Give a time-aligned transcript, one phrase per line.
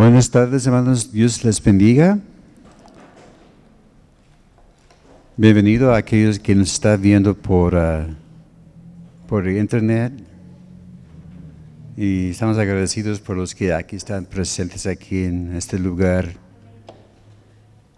[0.00, 1.12] Buenas tardes, hermanos.
[1.12, 2.18] Dios les bendiga.
[5.36, 8.06] Bienvenido a aquellos que nos están viendo por, uh,
[9.28, 10.14] por internet.
[11.98, 16.30] Y estamos agradecidos por los que aquí están presentes aquí en este lugar.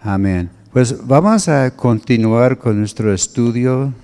[0.01, 0.51] Amén.
[0.73, 3.95] Pues vamos a continuar con nuestro estudio.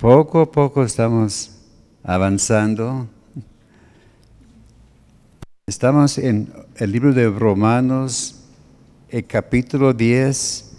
[0.00, 1.50] Poco a poco estamos
[2.02, 3.06] avanzando.
[5.68, 8.34] Estamos en el libro de Romanos,
[9.08, 10.72] el capítulo 10,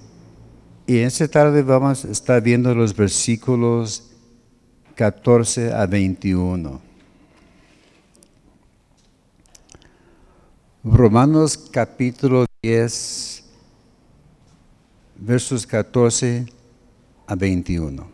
[0.87, 4.11] y esta tarde vamos a estar viendo los versículos
[4.95, 6.81] 14 a 21.
[10.83, 13.43] Romanos capítulo 10,
[15.15, 16.45] versos 14
[17.25, 18.12] a 21.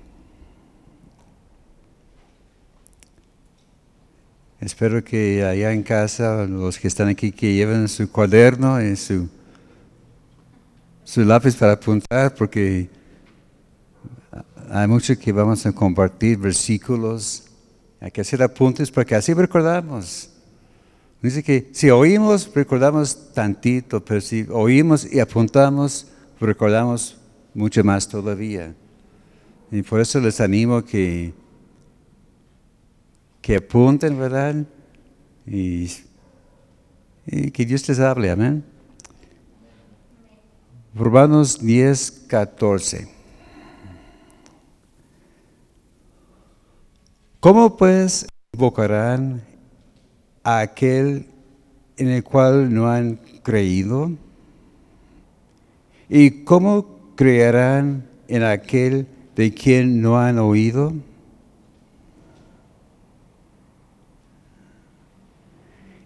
[4.61, 9.29] Espero que allá en casa, los que están aquí, que lleven su cuaderno y su,
[11.16, 12.89] lápiz para apuntar, porque
[14.69, 17.45] hay mucho que vamos a compartir, versículos.
[18.01, 20.29] Hay que hacer apuntes porque así recordamos.
[21.21, 26.07] Dice que si oímos, recordamos tantito, pero si oímos y apuntamos,
[26.38, 27.17] recordamos
[27.53, 28.75] mucho más todavía.
[29.71, 31.33] Y por eso les animo que
[33.41, 34.65] que apunten, ¿verdad?
[35.45, 35.89] Y,
[37.25, 38.63] que Dios les hable, amén.
[40.95, 43.07] Romanos 10, 14.
[47.39, 49.41] ¿Cómo pues invocarán
[50.43, 51.27] a aquel
[51.97, 54.11] en el cual no han creído?
[56.09, 60.93] ¿Y cómo creerán en aquel de quien no han oído?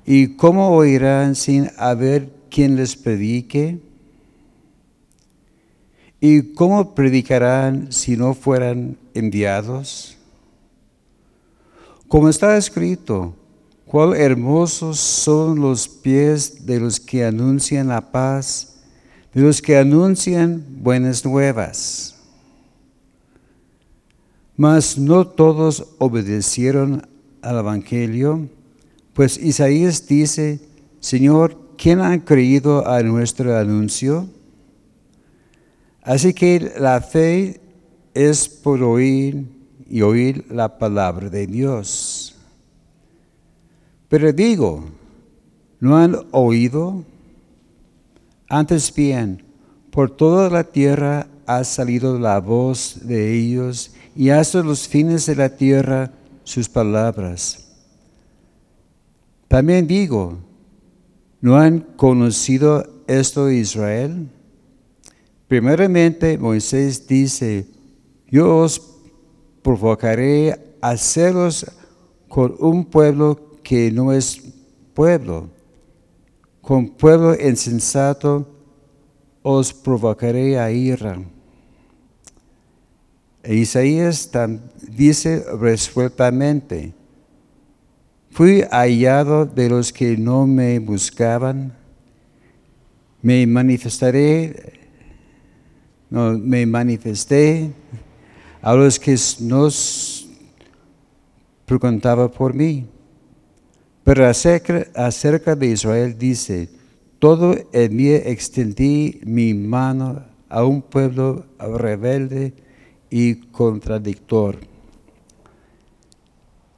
[0.06, 3.80] ¿Y cómo oirán sin haber quien les predique?
[6.20, 10.18] ¿Y cómo predicarán si no fueran enviados?
[12.08, 13.34] Como está escrito,
[13.86, 18.84] cuán hermosos son los pies de los que anuncian la paz,
[19.34, 22.16] de los que anuncian buenas nuevas.
[24.56, 27.08] Mas no todos obedecieron
[27.42, 28.48] al Evangelio
[29.14, 30.60] pues Isaías dice,
[31.00, 34.28] Señor, ¿quién ha creído a nuestro anuncio?
[36.02, 37.62] Así que la fe
[38.14, 39.46] es por oír
[39.90, 42.36] y oír la palabra de Dios.
[44.10, 44.86] Pero digo,
[45.80, 47.04] ¿no han oído?
[48.50, 49.44] Antes bien,
[49.92, 55.36] por toda la tierra ha salido la voz de ellos y hasta los fines de
[55.36, 56.12] la tierra
[56.44, 57.63] sus palabras.
[59.54, 60.40] También digo,
[61.40, 64.28] ¿no han conocido esto Israel?
[65.48, 67.68] Primeramente Moisés dice,
[68.32, 68.82] yo os
[69.62, 71.68] provocaré a celos
[72.28, 74.42] con un pueblo que no es
[74.96, 75.52] pueblo.
[76.60, 78.48] Con pueblo insensato
[79.44, 81.22] os provocaré a ira.
[83.44, 84.32] E Isaías
[84.90, 87.03] dice resueltamente,
[88.34, 91.72] Fui hallado de los que no me buscaban.
[93.22, 94.74] Me manifestaré,
[96.10, 97.70] no, me manifesté
[98.60, 100.28] a los que nos
[101.68, 102.88] preguntaban por mí.
[104.04, 106.70] Pero acerca, acerca de Israel dice,
[107.20, 112.52] todo en mí extendí mi mano a un pueblo rebelde
[113.12, 114.73] y contradictor.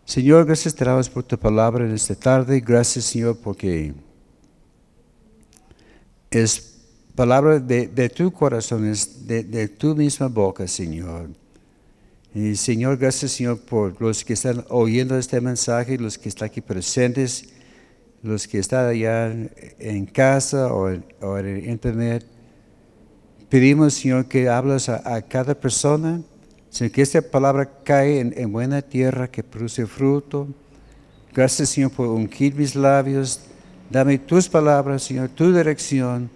[0.05, 2.59] Señor, gracias te damos por tu palabra en esta tarde.
[2.59, 3.91] Gracias, Señor, porque
[6.29, 6.75] es
[7.16, 11.29] palabra de, tu corazón, es de, tu misma boca, Señor.
[12.35, 16.62] Y Señor, gracias, Señor, por los que están oyendo este mensaje, los que están aquí
[16.62, 17.50] presentes,
[18.21, 19.33] los que están allá
[19.80, 22.24] en casa o en, internet.
[23.50, 26.21] Pedimos, Señor, que hablas a cada persona
[26.75, 30.45] Señor, que esta palabra cae en, buena tierra que produce fruto.
[31.33, 33.39] Gracias, Señor, por ungir mis labios.
[33.89, 36.30] Dame tus palabras, Señor, tu dirección,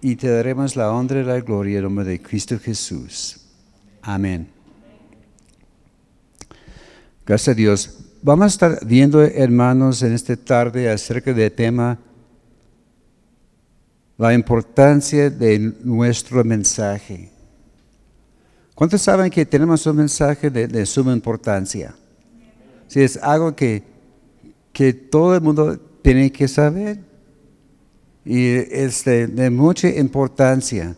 [0.00, 3.42] y te daremos la honra y la gloria en nombre de Cristo Jesús.
[4.00, 4.48] Amén.
[7.26, 7.98] Gracias a Dios.
[8.22, 11.98] Vamos a estar viendo, hermanos, en esta tarde acerca del tema
[14.16, 17.36] la importancia de nuestro mensaje.
[18.78, 21.96] ¿Cuántos saben que tenemos un mensaje de, suma importancia?
[22.86, 23.82] Si es algo que,
[24.72, 27.00] que todo el mundo tiene que saber,
[28.24, 30.94] y es de, mucha importancia.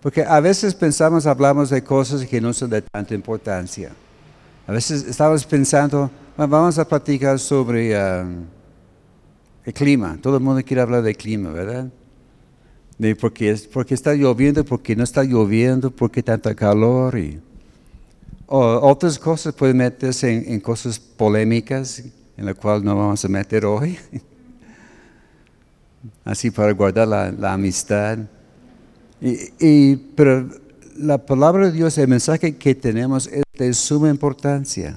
[0.00, 3.92] Porque a veces pensamos, hablamos de cosas que no son de tanta importancia.
[4.66, 8.46] A veces estamos pensando, vamos a platicar sobre um,
[9.64, 10.18] el clima.
[10.20, 11.86] Todo el mundo quiere hablar del clima, ¿verdad?
[13.02, 17.18] De porque, porque está lloviendo, porque no está lloviendo, porque tanta calor.
[17.18, 17.40] Y,
[18.46, 22.04] otras cosas pueden meterse en, en cosas polémicas,
[22.36, 23.98] en las cuales no vamos a meter hoy.
[26.24, 28.18] así para guardar la, amistad.
[29.20, 30.48] Y, pero
[30.96, 34.96] la palabra de Dios, el mensaje que tenemos es de suma importancia.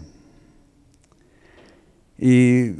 [2.19, 2.71] Y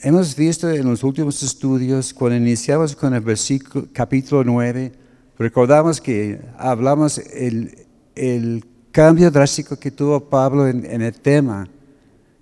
[0.00, 4.92] hemos visto en los últimos estudios, cuando iniciamos con el versículo, capítulo 9,
[5.38, 11.68] recordamos que hablamos el, cambio drástico que tuvo Pablo en, el tema.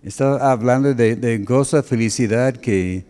[0.05, 3.05] Estaba hablando de, de felicidad, que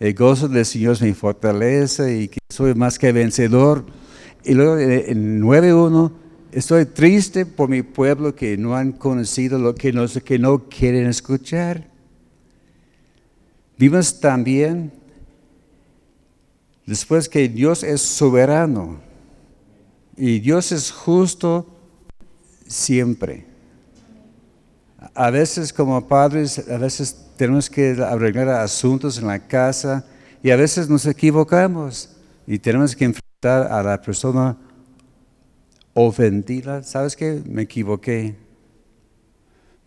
[0.00, 3.84] el gozo del Señor es mi fortaleza y que soy más que vencedor.
[4.44, 6.10] Y luego en 9.1,
[6.50, 11.06] estoy triste por mi pueblo que no han conocido lo que no, que no quieren
[11.06, 11.89] escuchar.
[13.80, 14.92] Vimos también,
[16.84, 19.00] después que Dios es soberano
[20.18, 21.66] y Dios es justo
[22.66, 23.46] siempre.
[25.14, 30.04] A veces como padres, a veces tenemos que arreglar asuntos en la casa
[30.42, 32.10] y a veces nos equivocamos
[32.46, 34.58] y tenemos que enfrentar a la persona
[35.94, 36.82] ofendida.
[36.82, 37.42] ¿Sabes qué?
[37.46, 38.36] Me equivoqué.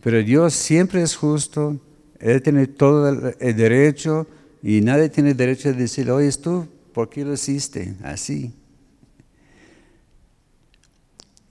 [0.00, 1.78] Pero Dios siempre es justo,
[2.20, 4.26] Él tiene todo el, derecho
[4.62, 8.52] y nadie tiene derecho de decir, oye, tú, ¿por qué lo hiciste así?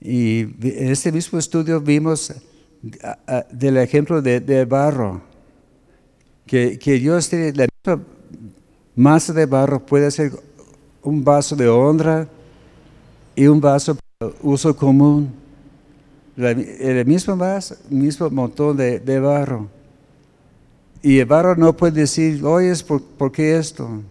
[0.00, 2.32] Y en este mismo estudio vimos
[3.52, 5.34] del ejemplo de barro
[6.46, 8.04] que, Dios tiene la misma
[8.94, 10.32] masa de barro, puede ser
[11.02, 12.28] un vaso de honra
[13.34, 15.32] y un vaso para uso común.
[16.36, 19.68] el mismo vaso, mismo montón de, barro.
[21.04, 24.02] Y el barro no puede decir, oye, ¿por, ¿por qué esto?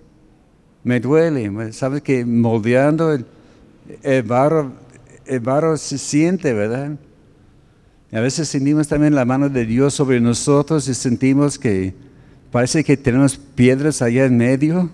[0.84, 1.74] Me duele.
[1.74, 4.72] Sabes que moldeando el, barro,
[5.26, 6.92] el barro se siente, ¿verdad?
[8.12, 11.94] A veces sentimos también la mano de Dios sobre nosotros y sentimos que
[12.54, 14.88] Parece que tenemos piedras allá en medio.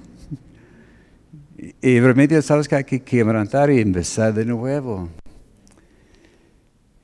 [1.81, 5.09] Y en medio sabes que hay que quebrantar y empezar de nuevo.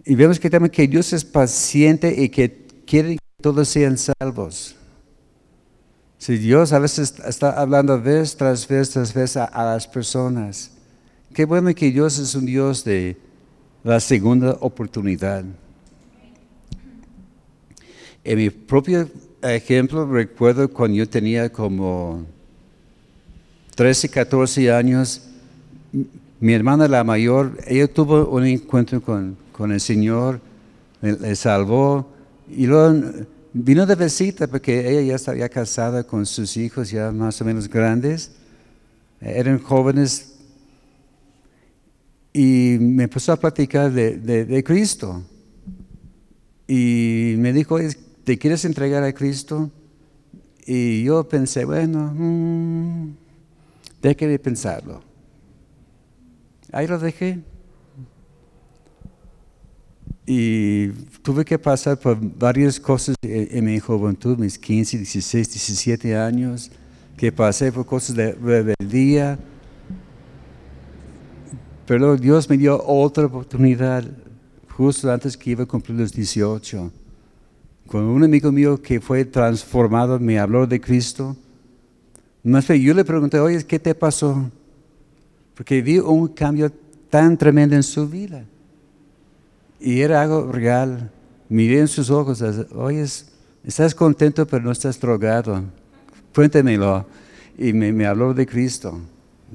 [0.06, 4.78] Y vemos que también que Dios es paciente y que quiere que todos sean salvos.
[6.26, 10.72] Si Dios a veces está hablando vez tras vez tras vez a, las personas,
[11.32, 13.16] qué bueno que Dios es un Dios de
[13.84, 15.46] la segunda oportunidad.
[18.24, 19.08] En mi propia
[19.44, 22.26] ejemplo, recuerdo cuando yo tenía como
[23.76, 25.22] 13, 14 años,
[26.40, 29.38] mi hermana la mayor, ella tuvo un encuentro con,
[29.72, 30.42] el Señor,
[31.04, 32.08] le, salvó
[32.50, 37.40] y luego vino de visita porque ella ya estaba casada con sus hijos ya más
[37.40, 38.32] o menos grandes,
[39.22, 40.34] eran jóvenes
[42.34, 45.24] y me empezó a platicar de, de Cristo.
[46.68, 47.78] Y me dijo,
[48.26, 49.72] ¿te quieres entregar a Cristo?
[50.66, 53.14] Y yo pensé, bueno, mmm,
[54.02, 55.02] déjeme pensarlo.
[56.74, 57.40] Ahí lo dejé.
[60.26, 60.88] Y
[61.22, 66.72] tuve que pasar por varias cosas en, mi juventud, mis 15, 16, 17 años,
[67.16, 69.38] que pasé por cosas de rebeldía.
[71.86, 74.04] Pero Dios me dio otra oportunidad
[74.70, 76.92] justo antes que iba a cumplir los 18
[77.88, 81.36] con un amigo mío que fue transformado, me habló de Cristo.
[82.44, 84.50] yo le pregunté, oye, ¿qué te pasó?
[85.54, 86.72] Porque vi un cambio
[87.10, 88.44] tan tremendo en su vida.
[89.86, 91.12] Y era algo real.
[91.48, 92.42] Miré en sus ojos,
[92.74, 93.06] oye,
[93.64, 95.64] estás contento pero no estás drogado.
[96.34, 97.06] Cuéntemelo.
[97.56, 99.00] Y me, habló de Cristo,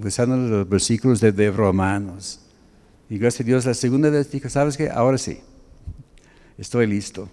[0.00, 2.38] usando los versículos de, de, Romanos.
[3.08, 4.88] Y gracias a Dios, la segunda vez dije, ¿sabes qué?
[4.88, 5.40] Ahora sí,
[6.56, 7.28] estoy listo.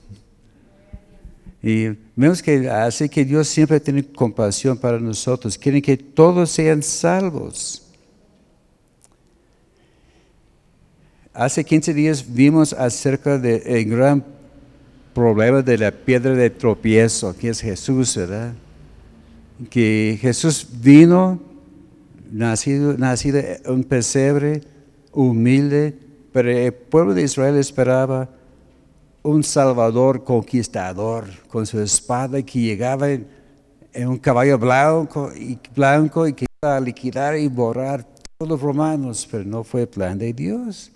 [1.61, 6.81] Y vemos que así que Dios siempre tiene compasión para nosotros, quiere que todos sean
[6.81, 7.86] salvos.
[11.37, 14.25] Hace 15 días vimos acerca del gran
[15.13, 18.53] problema de la piedra de tropiezo, que es Jesús, ¿verdad?
[19.69, 21.39] Que Jesús vino,
[22.31, 24.61] nacido, nacido en un pesebre,
[25.13, 25.95] humilde,
[26.33, 28.27] pero el pueblo de Israel esperaba
[29.21, 33.27] un salvador conquistador con su espada que llegaba en,
[34.07, 38.03] un caballo blanco y, blanco y que iba a liquidar y borrar
[38.39, 40.93] todos los romanos, pero no fue el plan de Dios.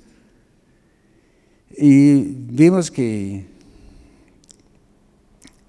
[1.77, 3.45] Y vimos que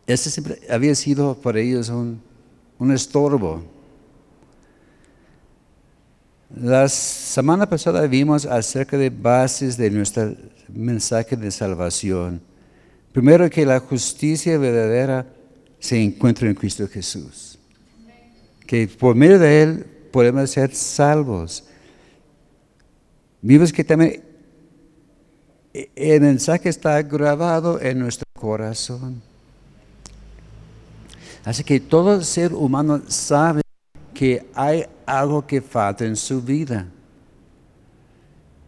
[0.06, 2.20] ese siempre había sido para ellos un,
[2.78, 3.62] un estorbo.
[6.54, 10.34] La semana pasada vimos acerca de bases de nuestro
[10.68, 12.40] mensaje de salvación.
[13.12, 15.26] Primero que la justicia verdadera
[15.78, 17.58] se encuentra en Cristo Jesús.
[18.66, 21.64] Que por medio de Él podemos ser salvos.
[23.40, 24.22] Vimos que también
[25.72, 29.22] el mensaje está grabado en nuestro corazón.
[31.44, 33.62] Así que todo ser humano sabe
[34.14, 36.86] que hay algo que falta en su vida.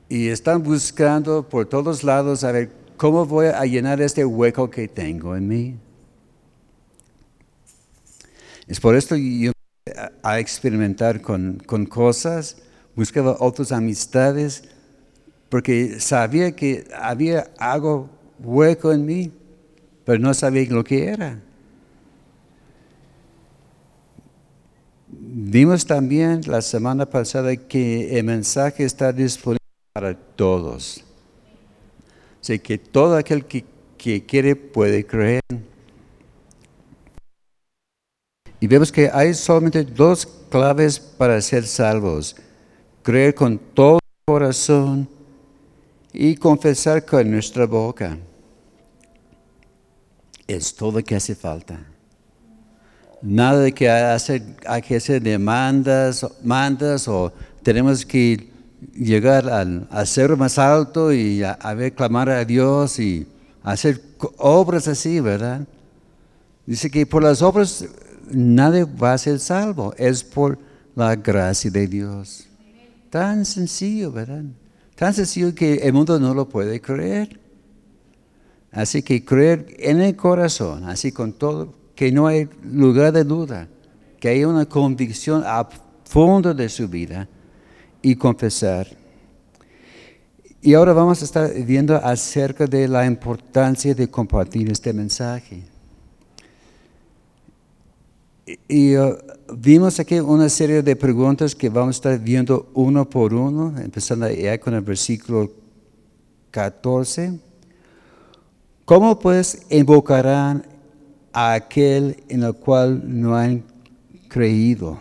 [0.08, 4.88] Y están buscando por todos lados a ver cómo voy a llenar este hueco que
[4.88, 5.76] tengo en mí.
[8.66, 9.52] Es por esto yo
[10.22, 12.56] a experimentar con, con cosas,
[12.96, 14.64] buscaba otras amistades,
[15.48, 19.32] porque sabía que había algo hueco en mí,
[20.04, 21.40] pero no sabía lo que era.
[25.36, 29.58] Vimos también la semana pasada que el mensaje está disponible
[29.92, 31.04] para todos.
[32.40, 33.64] O que todo aquel que,
[34.26, 35.40] quiere puede creer.
[38.60, 42.36] Y vemos que hay solamente dos claves para ser salvos.
[43.02, 45.08] Creer con todo corazón
[46.14, 48.16] y confesar con nuestra boca.
[50.46, 51.84] Es todo lo que hace falta.
[53.20, 58.48] Nada de que hacer, hay que hacer demandas mandas o tenemos que
[58.94, 63.26] llegar al, al más alto y a, ver, clamar a Dios y
[63.62, 64.00] hacer
[64.36, 65.66] obras así, ¿verdad?
[66.66, 67.86] Dice que por las obras
[68.30, 70.58] nadie va a ser salvo, es por
[70.94, 72.46] la gracia de Dios.
[73.10, 74.44] Tan sencillo, ¿verdad?
[74.94, 77.40] Tan sencillo que el mundo no lo puede creer.
[78.70, 83.68] Así que creer en el corazón, así con todo, que no hay lugar de duda,
[84.18, 85.68] que hay una convicción a
[86.04, 87.28] fondo de su vida
[88.02, 88.88] y confesar.
[90.60, 95.62] Y ahora vamos a estar viendo acerca de la importancia de compartir este mensaje.
[98.68, 99.16] Y uh,
[99.56, 104.30] vimos aquí una serie de preguntas que vamos a estar viendo uno por uno, empezando
[104.30, 105.50] ya con el versículo
[106.50, 107.38] 14.
[108.84, 110.66] ¿Cómo pues invocarán
[111.34, 113.64] a aquel en el cual no han
[114.28, 114.98] creído.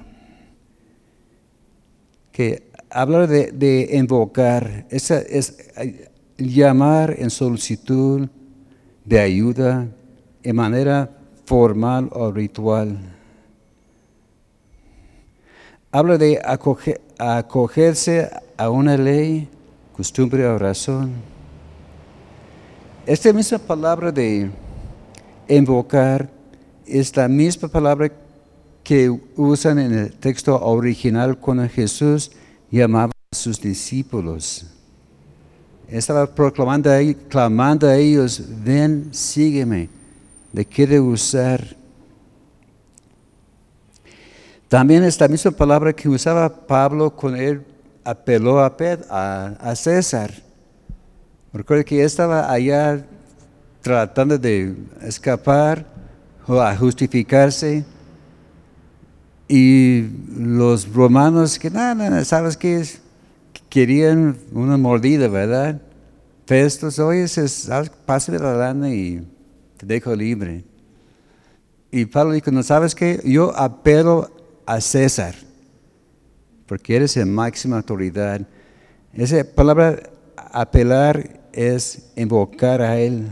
[2.32, 5.72] Que hablar de, invocar, esa es
[6.38, 8.28] llamar en solicitud
[9.06, 9.88] de ayuda
[10.42, 11.10] en manera
[11.46, 13.13] formal o ritual.
[15.96, 16.42] Habla de
[17.20, 19.48] acogerse a una ley,
[19.96, 21.12] costumbre o razón.
[23.06, 24.50] Esta misma palabra de
[25.48, 26.32] invocar
[26.88, 28.12] es la misma palabra
[28.84, 32.32] que usan en el texto original cuando Jesús
[32.72, 34.66] llamaba a sus discípulos.
[35.88, 39.90] Estaba proclamando ahí, clamando a ellos, ven, sígueme.
[40.54, 41.83] Le quiere usar.
[44.74, 47.64] También es la misma palabra que usaba Pablo cuando él
[48.04, 48.76] apeló a,
[49.60, 50.34] a, César.
[51.54, 53.06] Recuerda que estaba allá
[53.84, 55.86] tratando de escapar
[56.48, 57.86] o a justificarse.
[59.48, 62.84] Y los romanos que nada, ¿sabes qué?
[63.70, 65.80] Querían una mordida, ¿verdad?
[66.48, 67.28] Festos, oye,
[68.08, 69.24] pásame la lana y
[69.78, 70.64] te dejo libre.
[71.92, 75.36] Y Pablo dijo, no sabes qué, yo apelo a César,
[76.66, 78.42] porque eres la máxima autoridad.
[79.14, 83.28] Esa palabra apelar es invocar a Él.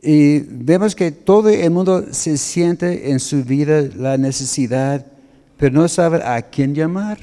[0.00, 5.06] Y vemos que todo el mundo se siente en su vida la necesidad,
[5.56, 7.18] pero no sabe a quién llamar.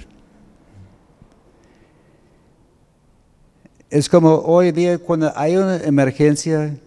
[3.89, 6.77] Es como hoy día cuando hay una emergencia,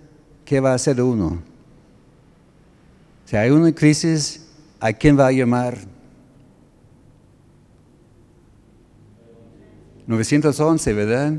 [0.44, 1.42] ¿qué va a hacer uno?
[3.26, 4.41] Si hay una crisis,
[4.82, 5.78] ¿a quién va a llamar?
[10.08, 11.34] 911, ¿verdad?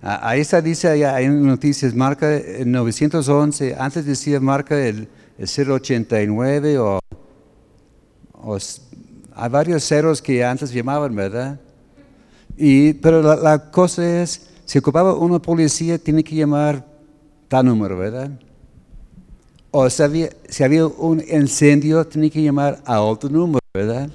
[0.00, 7.00] Ahí está, dice, allá, hay noticias, marca el 911, antes decía marca el, 089 o,
[9.34, 11.58] hay varios ceros que antes llamaban, ¿verdad?
[12.56, 16.86] Y, pero la, cosa es, si ocupaba una policía, tiene que llamar
[17.48, 18.30] tal número, ¿verdad?
[19.76, 24.08] O si había, si había un incendio, tenía que llamar a otro número, ¿verdad?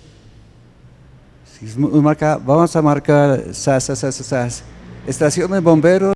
[2.01, 4.63] Marca- vamos a marcar sas, sas, sas,
[5.05, 6.13] estación de bomberos.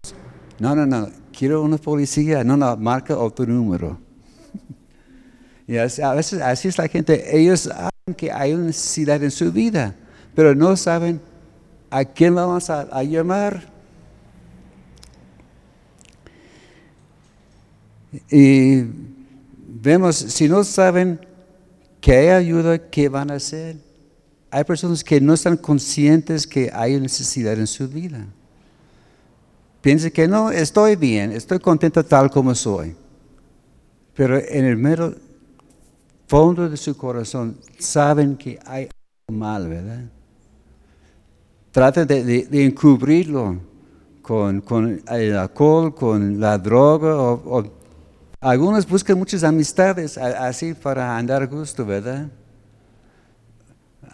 [0.59, 2.45] No, no, no, quiero una policía.
[2.45, 3.99] No, no, marca otro número.
[5.67, 7.37] Y a veces así es la gente.
[7.37, 9.95] Ellos saben que hay una necesidad en su vida,
[10.35, 11.19] pero no saben
[11.89, 13.63] a quién vamos a llamar.
[18.29, 18.83] Y
[19.81, 21.19] vemos, si no saben
[22.11, 23.77] hay ayuda, ¿qué van a hacer?
[24.51, 28.25] Hay personas que no están conscientes que hay necesidad en su vida.
[29.81, 32.95] Piensan que no, estoy bien, estoy contento tal como soy.
[34.15, 35.15] Pero en el mero
[36.27, 38.89] fondo de su corazón saben que hay
[39.27, 40.03] algo mal, ¿verdad?
[41.71, 43.59] Tratan de, de- de encubrirlo
[44.21, 47.63] con, con el alcohol, con la droga, o, o
[48.43, 52.27] algunos buscan muchas amistades así para andar a gusto, ¿verdad?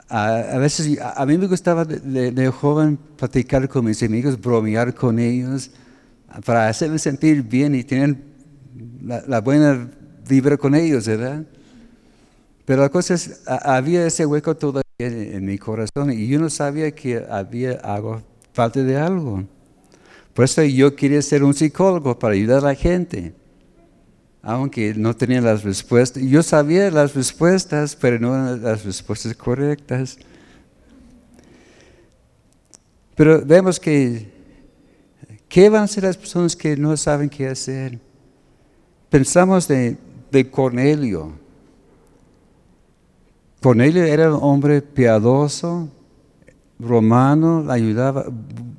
[0.07, 5.71] A, veces a, mí me gustaba de, joven platicar con mis amigos, bromear con ellos,
[6.45, 8.17] para hacerme sentir bien y tener
[9.03, 9.89] la, buena
[10.27, 11.43] vibra con ellos, ¿verdad?
[12.65, 16.50] Pero la cosa es, había ese hueco todavía en, en mi corazón y yo no
[16.50, 18.21] sabía que había algo,
[18.53, 19.43] falta de algo.
[20.33, 23.33] Por eso yo quería ser un psicólogo para ayudar a la gente,
[24.41, 26.24] aunque no tenía las respuestas.
[26.24, 30.17] Yo sabía las respuestas, pero no las respuestas correctas.
[33.15, 34.31] Pero vemos que,
[35.50, 38.00] ¿qué van a hacer las personas que no saben qué hacer?
[39.10, 39.98] Pensamos de,
[40.31, 41.34] de Cornelio.
[43.62, 45.89] Cornelio era un hombre piadoso,
[46.79, 48.25] romano, ayudaba,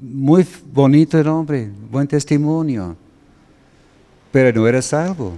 [0.00, 2.96] muy bonito el hombre, buen testimonio,
[4.32, 5.36] pero no era salvo.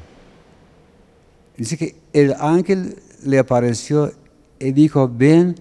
[1.62, 4.10] Dice que el ángel le apareció
[4.58, 5.54] y dijo, ven,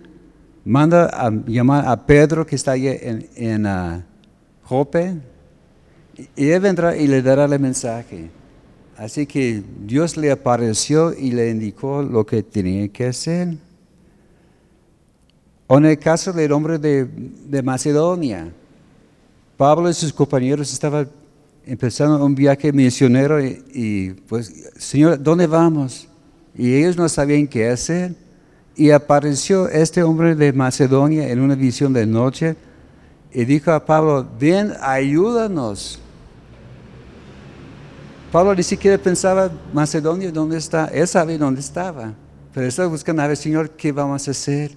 [0.65, 4.03] manda a llamar a Pedro que está allá en, en ah,
[4.63, 5.19] Jope,
[6.35, 8.31] y él vendrá y le dará el mensaje.
[8.97, 13.55] Así que Dios le apareció y le indicó lo que tenía que hacer.
[15.69, 18.51] En el caso del hombre de, de Macedonia,
[19.55, 21.07] Pablo y sus compañeros estaban
[21.65, 26.07] empezando un viaje misionero y, pues, Señor, ¿dónde vamos?
[26.55, 28.13] Y ellos no sabían qué hacer.
[28.75, 32.55] Y apareció este hombre de Macedonia en una visión de noche
[33.33, 35.99] y dijo a Pablo, ven, ayúdanos.
[38.31, 40.87] Pablo ni siquiera pensaba, Macedonia, ¿dónde está?
[40.87, 42.13] Él sabía dónde estaba,
[42.53, 44.71] pero estaba buscando a ver, Señor, ¿qué vamos a hacer?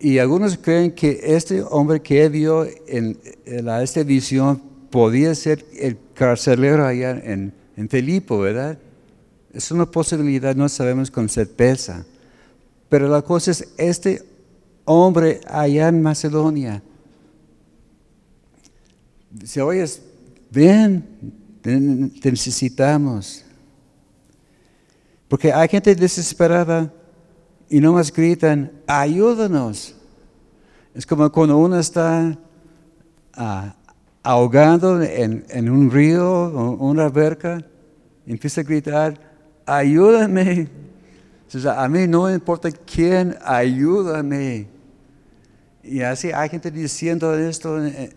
[0.00, 3.16] Y algunos creen que este hombre que vio en,
[3.46, 8.78] en esta visión podía ser el carcelero allá en, en Filipo, ¿verdad?
[9.52, 12.06] Es una posibilidad, no sabemos con certeza.
[12.88, 14.22] Pero la cosa es, este
[14.84, 16.80] hombre allá en Macedonia,
[19.32, 19.84] dice, oye,
[20.52, 21.04] ven,
[21.60, 21.76] te,
[22.30, 23.44] necesitamos.
[25.26, 26.94] Porque hay gente desesperada
[27.68, 29.96] y no más gritan, ayúdanos.
[30.94, 32.38] Es como cuando uno está
[33.32, 33.74] ah,
[34.24, 37.62] ahogando en, en un río o una alberca,
[38.26, 39.20] empieza a gritar,
[39.66, 40.68] ayúdame.
[41.46, 44.66] Entonces, a mí no importa quién, ayúdame.
[45.82, 48.10] Y así hay gente diciendo esto eh,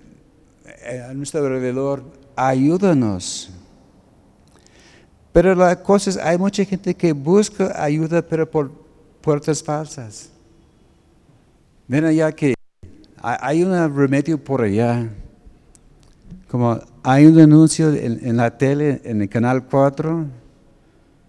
[0.85, 2.03] eh, a nuestro alrededor,
[2.35, 3.51] ayúdanos.
[5.33, 8.71] Pero la cosa es, hay mucha gente que busca ayuda, pero por
[9.21, 10.29] puertas falsas.
[11.85, 12.55] Ven allá que
[13.21, 15.09] hay un remedio por allá.
[16.47, 20.25] Como hay un anuncio en, en la tele, en el canal 4,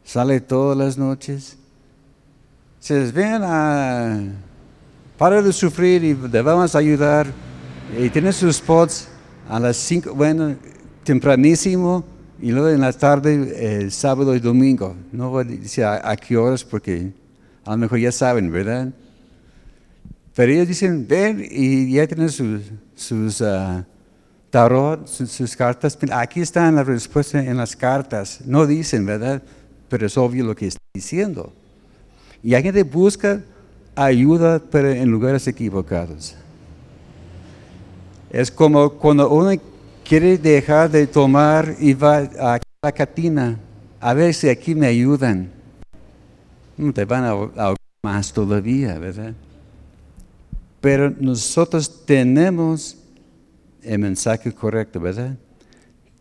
[0.04, 1.58] sale todas las noches.
[2.80, 4.20] Dices, ven a,
[5.16, 7.26] para de sufrir y te vamos a ayudar.
[7.98, 9.08] Y tiene sus spots
[9.48, 10.54] a las 5, bueno,
[11.02, 12.04] tempranísimo,
[12.40, 14.94] y luego en la tarde, el sábado y domingo.
[15.10, 17.12] No voy a decir a, a qué horas porque
[17.64, 18.92] a lo mejor ya saben, ¿verdad?
[20.34, 22.62] Pero ellos dicen, ven y ya tienen sus,
[22.94, 23.84] sus ah,
[24.50, 25.98] tarot, sus, cartas.
[26.12, 28.40] Aquí están las respuestas en las cartas.
[28.44, 29.42] No dicen, ¿verdad?
[29.88, 31.52] Pero es obvio lo que está diciendo.
[32.42, 33.42] Y hay gente busca
[33.94, 36.36] ayuda, pero en lugares equivocados.
[38.30, 39.50] Es como cuando uno
[40.04, 43.58] quiere dejar de tomar y va a la catina,
[44.00, 45.50] a ver si aquí me ayudan.
[46.76, 49.34] Mm, Te van a ahogar más todavía, ¿verdad?
[50.80, 52.97] Pero nosotros tenemos
[53.82, 55.36] el mensaje correcto, ¿verdad?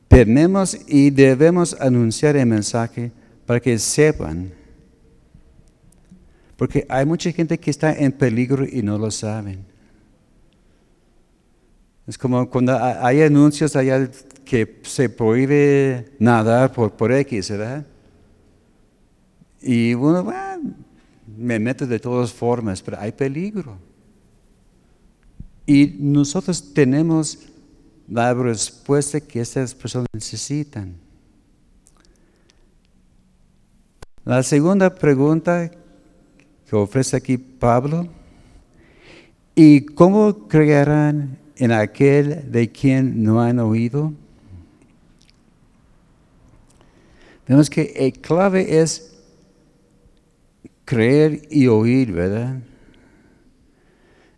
[0.08, 3.12] tenemos y debemos anunciar el mensaje
[3.46, 4.52] para que sepan.
[6.56, 9.64] Porque hay mucha gente que está en peligro y no lo saben.
[12.08, 14.10] Es como cuando hay anuncios allá
[14.46, 17.86] que se prohíbe nadar por, por X, ¿verdad?
[19.62, 20.74] Y uno, bueno,
[21.38, 23.78] me mete de todas formas, pero hay peligro.
[25.68, 27.40] Y nosotros tenemos
[28.08, 30.96] la respuesta que estas personas necesitan.
[34.24, 35.70] La segunda pregunta
[36.70, 38.08] que ofrece aquí Pablo,
[39.56, 44.14] ¿y cómo creerán en aquel de quien no han oído?
[47.46, 49.18] Vemos que el clave es
[50.86, 52.62] creer y oír, ¿verdad?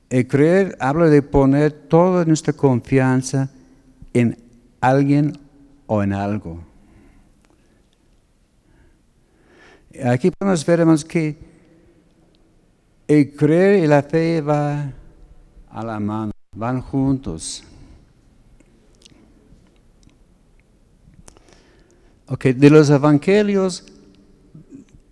[0.09, 3.49] El creer habla de poner toda nuestra confianza
[4.13, 4.37] en
[4.81, 5.37] alguien
[5.85, 6.63] o en algo.
[10.03, 11.37] Aquí podemos ver que
[13.07, 14.95] el creer y la fe van
[15.69, 17.63] a la mano, van juntos.
[22.27, 23.83] Ok, de los evangelios,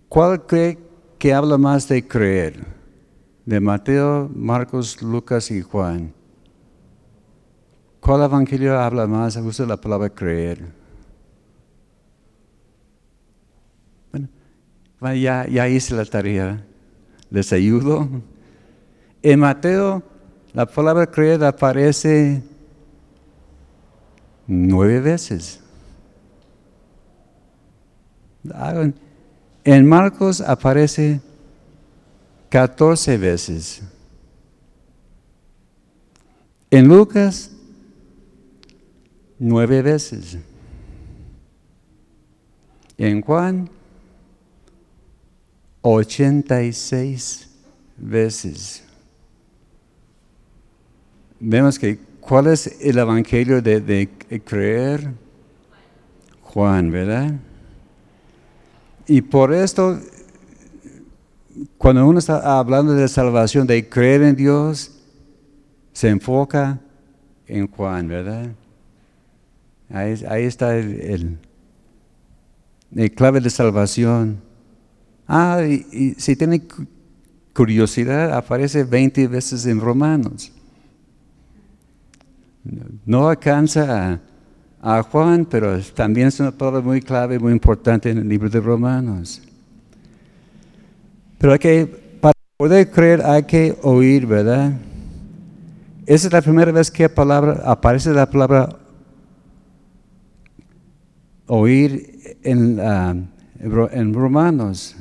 [0.07, 0.77] ¿cuál cree
[1.17, 2.76] que habla más de creer?
[3.47, 6.11] De Mateo, Marcos, Lucas y Juan.
[8.01, 9.37] ¿Cuál evangelio habla más?
[9.37, 10.65] Usa la palabra creer.
[14.99, 16.61] Bueno, ya, ya hice la tarea.
[17.29, 18.09] ¿Les ayudo?
[19.21, 20.03] En Mateo,
[20.51, 22.43] la palabra creer aparece
[24.45, 25.61] nueve veces.
[29.63, 31.21] En Marcos aparece
[32.49, 33.81] 14 veces.
[36.69, 37.51] En Lucas,
[39.39, 40.37] nueve veces.
[42.97, 43.69] En Juan,
[45.81, 47.49] 86
[47.97, 48.83] veces.
[51.39, 54.09] Vemos que, ¿cuál es el evangelio de, de
[54.43, 55.13] creer?
[56.41, 57.35] Juan, ¿verdad?
[59.05, 59.99] Y por esto,
[61.77, 64.91] cuando uno está hablando de salvación, de creer en Dios,
[65.93, 66.79] se enfoca
[67.47, 68.51] en Juan, ¿verdad?
[69.89, 71.37] Ahí, está el,
[73.15, 74.41] clave de salvación.
[75.27, 76.61] Ah, y, si tiene
[77.53, 80.51] curiosidad, aparece 20 veces en Romanos.
[83.05, 84.21] No alcanza a
[84.81, 88.59] a Juan, pero también es una palabra muy clave, muy importante en el libro de
[88.61, 89.41] Romanos.
[91.37, 91.85] Pero hay que,
[92.19, 94.73] para poder creer hay que oír, ¿verdad?
[96.05, 98.69] Esa es la primera vez que palabra, aparece la palabra
[101.47, 102.79] oír en,
[103.59, 104.95] en Romanos.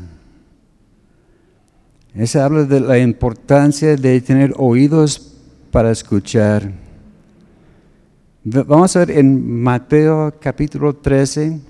[2.14, 5.34] Ese habla de la importancia de tener oídos
[5.70, 6.72] para escuchar.
[8.42, 11.60] Vamos a ver en Mateo capítulo 13.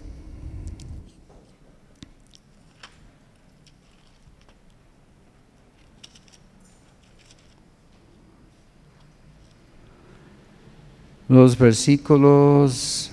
[11.29, 13.11] Los versículos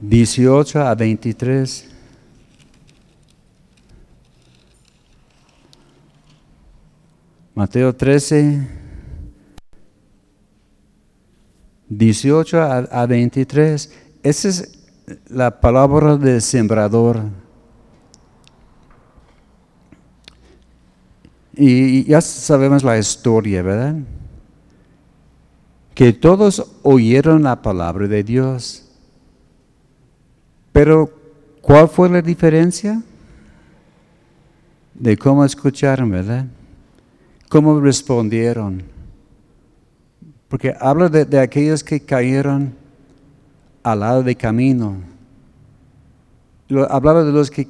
[0.00, 1.88] 18 a 23.
[7.54, 8.68] Mateo 13.
[11.88, 13.92] 18 a, 23.
[14.22, 14.78] Esa es
[15.28, 17.22] la palabra del sembrador.
[21.54, 23.96] Y ya sabemos la historia, ¿verdad?
[25.94, 28.86] Que todos oyeron la palabra de Dios.
[30.72, 31.10] Pero,
[31.60, 33.02] ¿cuál fue la diferencia?
[34.94, 36.46] De cómo escucharon, ¿verdad?
[37.48, 38.82] ¿Cómo respondieron?
[40.48, 42.74] Porque habla de, aquellos que cayeron
[43.82, 44.96] al lado del camino.
[46.88, 47.68] hablaba de los que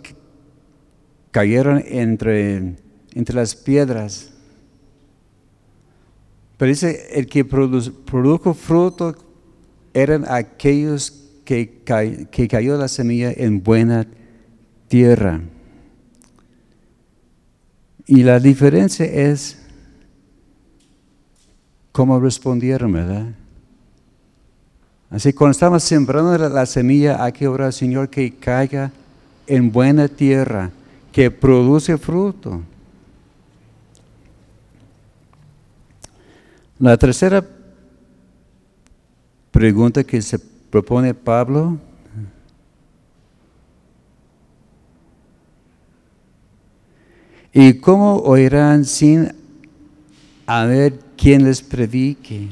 [1.30, 2.74] cayeron entre,
[3.14, 4.29] entre las piedras.
[6.60, 9.16] Pero dice, el que produjo fruto
[9.94, 11.10] eran aquellos
[11.42, 11.80] que,
[12.50, 14.06] cayó la semilla en buena
[14.86, 15.40] tierra.
[18.06, 19.58] Y la diferencia es
[21.92, 23.28] cómo respondieron, ¿verdad?
[25.08, 28.92] Así cuando estamos sembrando la, semilla, hay que orar, Señor, que caiga
[29.46, 30.70] en buena tierra,
[31.10, 32.60] que produce fruto.
[36.80, 37.44] La tercera
[39.50, 41.76] pregunta que se propone Pablo.
[47.52, 49.30] ¿Y cómo oirán sin
[50.46, 52.48] haber quien les predique?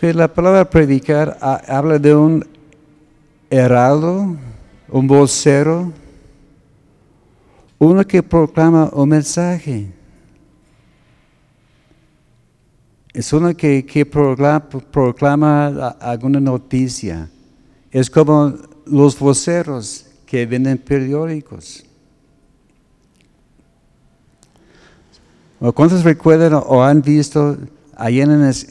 [0.00, 2.48] Que la palabra predicar habla de un
[3.50, 4.34] heraldo,
[4.88, 5.92] un vocero,
[7.78, 9.92] uno que proclama un mensaje.
[13.12, 17.30] Es uno que, proclama, alguna noticia.
[17.90, 18.54] Es como
[18.86, 21.84] los voceros que venden periódicos.
[25.74, 27.56] ¿Cuántos recuerdan o han visto
[27.96, 28.64] allá en las,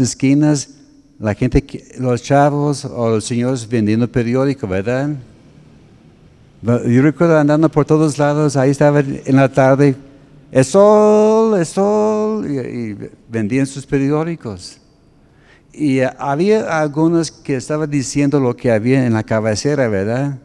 [0.00, 0.70] esquinas
[1.18, 1.64] la gente,
[1.98, 5.10] los chavos o los señores vendiendo periódicos, verdad?
[6.62, 9.94] Yo recuerdo andando por todos lados, ahí estaba en la tarde
[10.50, 12.96] el sol, el sol, y,
[13.28, 14.80] vendían sus periódicos.
[15.72, 20.38] Y había algunos que estaban diciendo lo que había en la cabecera, ¿verdad?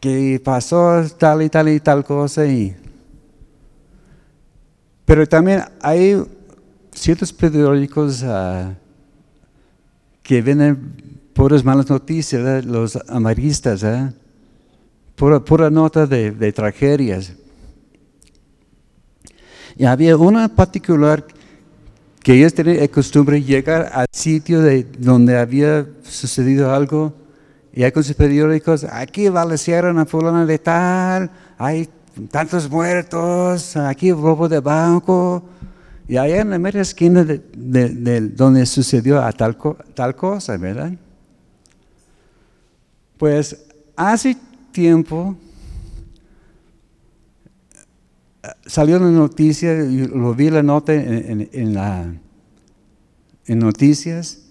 [0.00, 2.46] Que pasó tal y tal y tal cosa.
[2.46, 2.74] Y...
[5.04, 6.20] Pero también hay
[6.92, 8.72] ciertos periódicos uh,
[10.22, 11.05] que venden
[11.36, 13.84] puras malas noticias, los amaristas,
[15.14, 17.34] pura, nota de, de tragedias.
[19.76, 21.26] Y había una particular
[22.22, 27.12] que ellos tenían el costumbre llegar al sitio de donde había sucedido algo
[27.70, 31.86] y hay con sus periódicos, aquí balacieron a fulano de tal, hay
[32.30, 35.44] tantos muertos, aquí robo de banco,
[36.08, 39.58] y allá en la media esquina de, donde sucedió a tal,
[39.94, 40.92] tal cosa, ¿verdad?
[43.18, 43.64] Pues
[43.96, 44.36] hace
[44.72, 45.36] tiempo
[48.66, 52.12] salió una noticia, lo vi la nota en, la,
[53.46, 54.42] en noticias,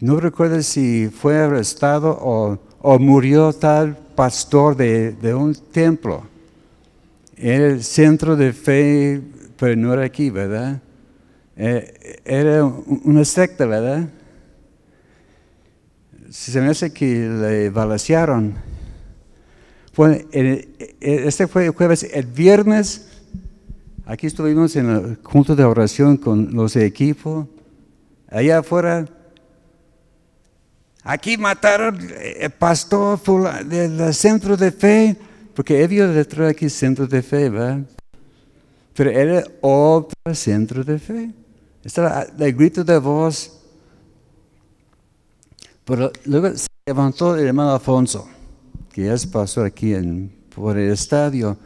[0.00, 2.58] no recuerdo si fue arrestado o,
[2.98, 6.22] murió tal pastor de, un templo.
[7.36, 9.20] Era el centro de fe,
[9.58, 10.80] pero no era aquí, ¿verdad?
[11.56, 14.08] Eh, era una secta, ¿verdad?
[16.30, 18.54] Se me hace que le balancearon
[21.00, 22.06] este fue el jueves.
[22.12, 23.08] El viernes,
[24.04, 27.46] aquí estuvimos en el junto de oración con los equipos.
[28.28, 29.06] Allá afuera,
[31.02, 33.18] aquí mataron el pastor
[33.64, 35.16] del centro de fe,
[35.54, 37.80] porque había detrás aquí centro de fe, ¿verdad?
[38.92, 41.30] Pero era otro centro de fe.
[41.82, 43.55] Estaba el grito de voz.
[45.86, 48.28] Pero luego se levantó el hermano Alfonso
[48.96, 49.94] que es pastor aquí
[50.54, 51.58] por el estadio,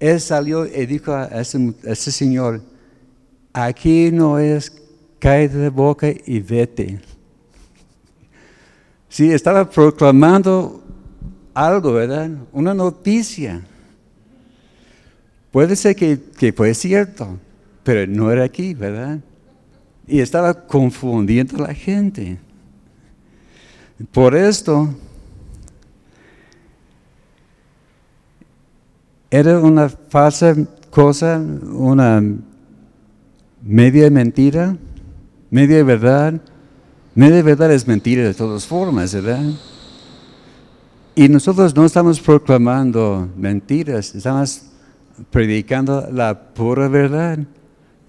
[0.00, 2.62] él salió y dijo a ese, señor,
[3.52, 4.72] aquí no es
[5.18, 6.98] cae de boca y vete.
[9.10, 10.82] Sí, estaba proclamando
[11.54, 12.30] algo, ¿verdad?
[12.52, 13.62] Una noticia.
[15.50, 17.38] Puede ser que, que fue cierto,
[17.82, 19.18] pero no era aquí, ¿verdad?
[20.06, 22.38] Y estaba confundiendo a la gente.
[24.12, 24.88] Por esto,
[29.30, 30.54] era una falsa
[30.90, 32.22] cosa, una
[33.62, 34.76] media mentira,
[35.50, 36.40] media verdad.
[37.14, 39.42] Media verdad es mentira de todas formas, ¿verdad?
[41.16, 44.62] Y nosotros no estamos proclamando mentiras, estamos
[45.32, 47.40] predicando la pura verdad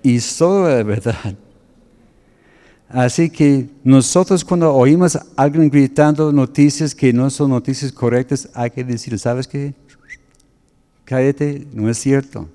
[0.04, 1.36] y solo la verdad.
[2.89, 8.71] Así que nosotros cuando oímos a alguien gritando noticias que no son noticias correctas, hay
[8.71, 9.73] que decir, ¿sabes qué?
[11.10, 12.47] cállate, no es cierto.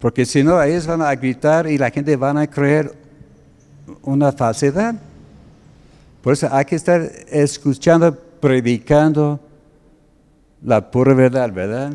[0.00, 2.92] Porque si no, ellos van a gritar y la gente van a creer
[4.02, 4.96] una falsedad.
[6.22, 9.38] Por eso hay que estar escuchando, predicando
[10.60, 11.92] la pura verdad, ¿verdad?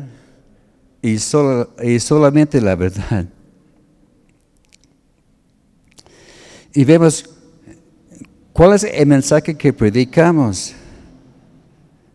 [1.02, 3.26] Y, solo, y solamente la verdad.
[6.76, 7.24] Y vemos
[8.52, 10.74] cuál es el mensaje que predicamos.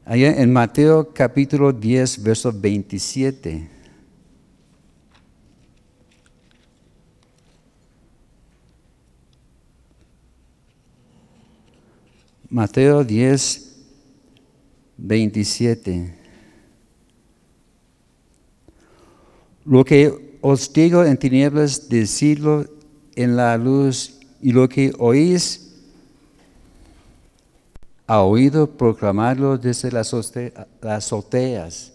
[0.05, 3.67] Allá en Mateo capítulo 10, verso 27.
[12.47, 13.77] Mateo 10,
[14.95, 16.15] 27.
[19.65, 22.67] Lo que os digo en tinieblas, decidlo
[23.15, 25.71] en la luz, y lo que oís
[28.07, 30.13] ha oído proclamarlo desde las,
[30.81, 31.93] azoteas.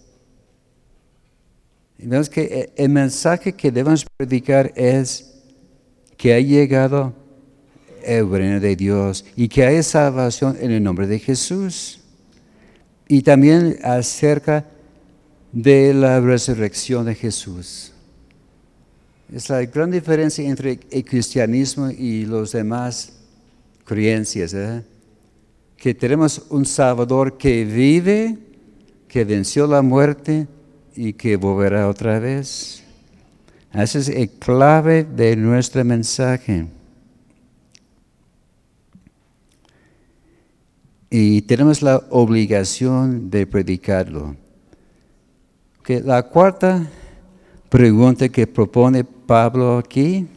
[1.98, 5.34] Vemos que el mensaje que debemos predicar es
[6.16, 7.12] que ha llegado
[8.02, 12.00] el reino de Dios y que hay salvación en el nombre de Jesús.
[13.08, 14.64] Y también acerca
[15.52, 17.92] de la resurrección de Jesús.
[19.32, 23.12] Es la gran diferencia entre el cristianismo y los demás
[23.84, 24.54] creencias.
[24.54, 24.84] ¿eh?
[25.76, 28.38] Que tenemos un Salvador que vive,
[29.08, 30.46] que venció la muerte
[30.94, 32.84] y que volverá otra vez.
[33.72, 36.68] Ese es el clave de nuestro mensaje.
[41.10, 44.36] Y tenemos la obligación de predicarlo.
[45.82, 46.86] Que la cuarta
[47.68, 50.28] pregunta que propone Pablo aquí.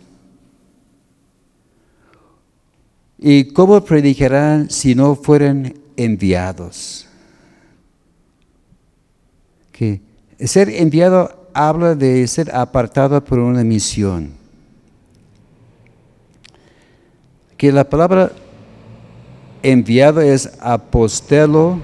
[3.17, 7.07] ¿Y cómo predicarán si no fueran enviados?
[9.71, 10.01] Que
[10.39, 14.31] ser enviado habla de ser apartado por una misión.
[17.57, 18.31] Que la palabra
[19.63, 21.79] enviado es apostelo.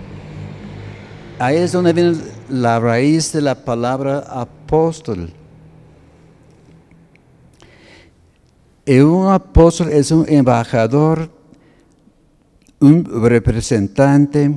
[1.38, 2.16] Ahí es donde viene
[2.50, 5.30] la raíz de la palabra apóstol.
[5.30, 5.34] Y
[8.88, 11.30] un apóstol es un embajador,
[12.80, 14.52] un representante,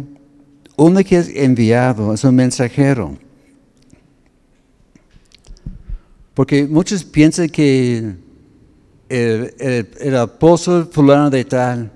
[0.76, 3.16] uno que es enviado, es un mensajero.
[6.34, 8.14] Porque muchos piensan que
[9.08, 11.90] el, apóstol fulano de tal,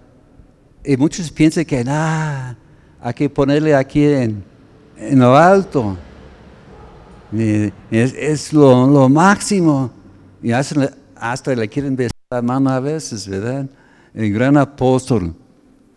[0.85, 2.57] y muchos piensan que nada,
[3.01, 4.43] hay que ponerle aquí en,
[4.97, 5.97] lo alto.
[7.91, 9.91] es, lo, máximo.
[10.43, 13.69] Y hasta le quieren besar la mano a veces, ¿verdad?
[14.15, 15.35] El gran apóstol.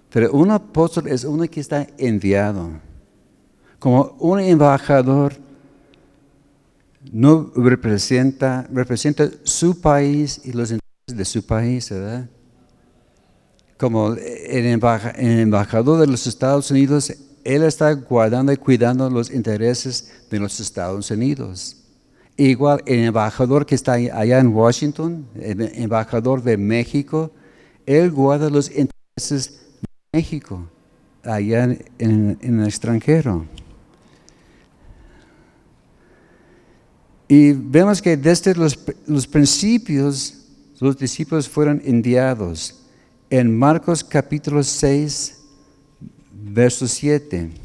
[0.10, 2.72] Pero un apóstol es uno que está enviado.
[3.80, 5.34] Como un embajador
[7.12, 12.30] no representa, representa su país y los intereses de su país, ¿verdad?
[13.78, 20.40] Como el, embajador de los Estados Unidos, él está guardando y cuidando los intereses de
[20.40, 21.85] los Estados Unidos.
[22.38, 27.32] Igual el embajador que está allá en Washington, el embajador de México,
[27.86, 30.70] él guarda los intereses de México
[31.24, 31.64] allá
[31.98, 33.46] en, el extranjero.
[37.28, 40.46] Y vemos que desde los, los principios
[40.80, 42.82] los discípulos fueron enviados.
[43.30, 45.38] En Marcos capítulo 6,
[46.32, 47.65] verso 7.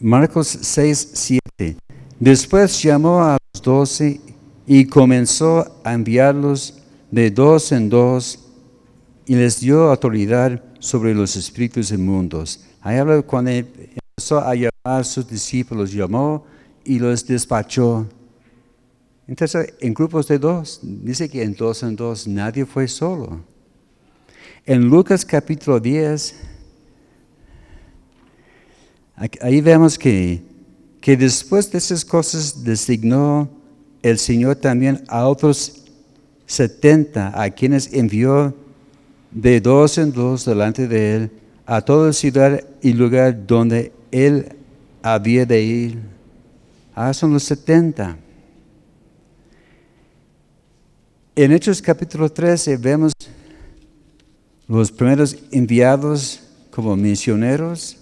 [0.00, 1.76] Marcos 6, 7.
[2.20, 4.20] Después llamó a los doce
[4.66, 6.74] y comenzó a enviarlos
[7.10, 8.38] de dos en dos
[9.24, 12.60] y les dio autoridad sobre los espíritus inmundos.
[12.82, 16.44] Ahí habla cuando empezó a llamar a sus discípulos, llamó
[16.84, 18.06] y los despachó.
[19.26, 23.40] Entonces, en grupos de dos, dice que en dos en dos nadie fue solo.
[24.66, 26.34] En Lucas capítulo 10,
[29.16, 30.42] Ahí vemos que,
[31.00, 33.48] que después de esas cosas designó
[34.02, 35.84] el Señor también a otros
[36.46, 38.54] setenta, a quienes envió
[39.30, 41.30] de dos en dos delante de él
[41.64, 44.54] a toda ciudad y lugar donde él
[45.02, 45.98] había de ir.
[46.94, 48.16] Ah, son los setenta.
[51.34, 53.12] En Hechos capítulo 13 vemos
[54.68, 57.98] los primeros enviados como misioneros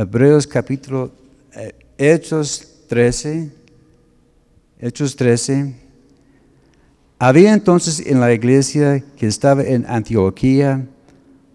[0.00, 1.10] Hebreos capítulo,
[1.56, 3.50] eh, Hechos 13,
[4.78, 5.74] Hechos 13.
[7.18, 10.86] Había entonces en la iglesia que estaba en Antioquía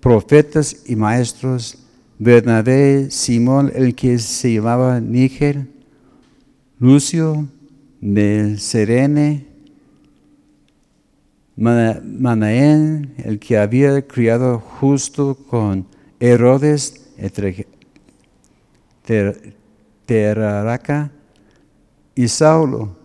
[0.02, 1.78] profetas y maestros,
[2.20, 5.66] Bernabé, Simón, el que se llamaba Níger,
[6.80, 7.48] Lucio
[8.02, 9.46] de Serene,
[11.56, 15.88] Manaén, el que había criado justo con
[16.20, 17.04] Herodes,
[20.06, 21.12] Teraraca
[22.16, 22.96] y Saulo.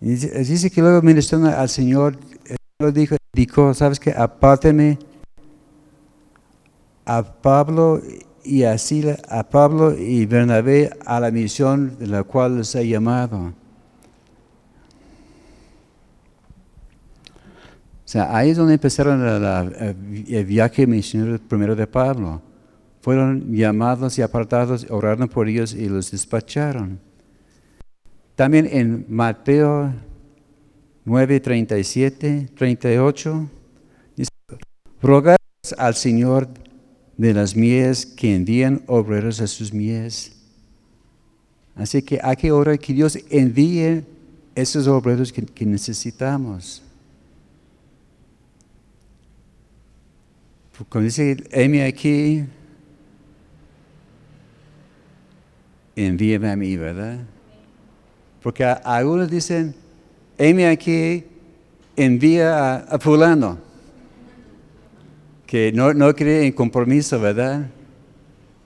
[0.00, 2.18] Dice que luego ministrando al Señor,
[2.78, 4.12] el dijo, dijo, ¿sabes qué?
[4.12, 4.98] Apárteme
[7.06, 8.02] a Pablo
[8.42, 12.86] y a Sila, a Pablo y Bernabé a la misión de la cual les he
[12.86, 13.54] llamado.
[18.04, 22.42] O sea, ahí es donde empezaron el viaje misionero primero de Pablo
[23.04, 26.98] fueron llamados y apartados, oraron por ellos y los despacharon.
[28.34, 29.92] También en Mateo
[31.04, 33.50] 9, 37, 38,
[34.16, 34.30] dice,
[35.02, 35.36] rogar
[35.76, 36.48] al Señor
[37.18, 40.32] de las mies que envían obreros a sus mies.
[41.74, 44.02] Así que hay que orar que Dios envíe
[44.54, 46.82] esos obreros que, necesitamos.
[50.88, 52.46] Cuando dice, heme aquí,
[55.96, 57.18] envíame a mí, ¿verdad?
[58.42, 59.74] Porque algunos dicen,
[60.36, 61.24] heme aquí,
[61.96, 63.58] envía a, fulano,
[65.46, 67.66] que no, no cree en compromiso, ¿verdad?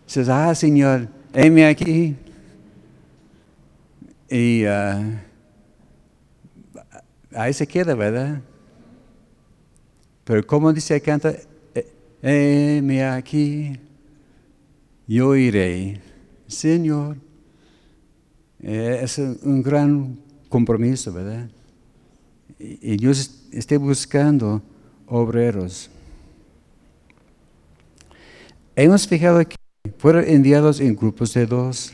[0.07, 2.17] Dices, ah, Señor, heme aquí.
[4.31, 5.23] Y ah,
[7.35, 8.41] ahí se queda, ¿verdad?
[10.25, 11.35] Pero como dice canta,
[12.23, 13.79] heme aquí,
[15.07, 16.08] yo iré.
[16.49, 17.17] Señor,
[18.61, 20.19] eh, es un gran
[20.49, 21.49] compromiso, ¿verdad?
[22.59, 24.61] Y Dios esté buscando
[25.07, 25.91] obreros.
[28.75, 29.57] Hemos fijado que
[29.99, 31.93] fueron enviados en grupos de dos.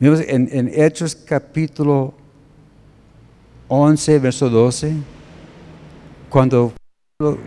[0.00, 2.14] En, en Hechos capítulo
[3.66, 4.94] 11, verso 12,
[6.28, 6.72] cuando,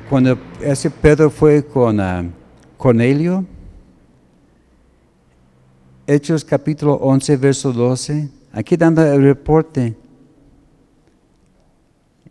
[0.10, 2.30] cuando ese Pedro fue con uh,
[2.78, 3.46] Cornelio,
[6.14, 9.96] Hechos capítulo 11, verso 12, aquí dando el reporte.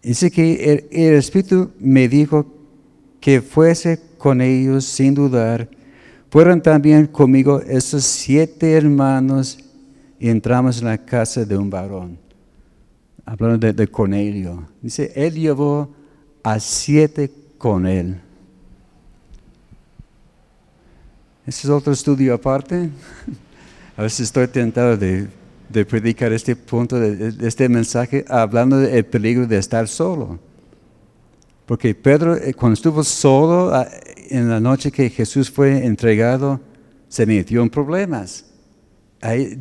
[0.03, 2.45] Dice que el, Espíritu me dijo
[3.21, 5.67] que fuese con ellos sin dudar.
[6.29, 9.59] Fueron también conmigo esos siete hermanos
[10.19, 12.19] y entramos en la casa de un varón.
[13.25, 14.69] Hablando de, de Cornelio.
[14.83, 15.89] Dice, él llevó
[16.43, 18.21] a siete con él.
[21.47, 22.91] Ese es otro estudio aparte.
[24.01, 25.29] A veces estoy tentado de,
[25.85, 30.39] predicar este punto, de, este mensaje, hablando del peligro de estar solo.
[31.67, 33.87] Porque Pedro, eh, cuando estuvo solo ah,
[34.31, 36.59] en la noche que Jesús fue entregado,
[37.11, 38.47] se metió en problemas.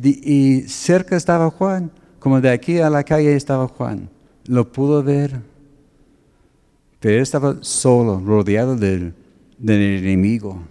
[0.02, 4.08] y cerca estaba Juan, como de aquí a la calle estaba Juan.
[4.46, 5.38] Lo pudo ver.
[6.98, 9.12] Pero él estaba solo, rodeado del,
[9.58, 10.62] del enemigo.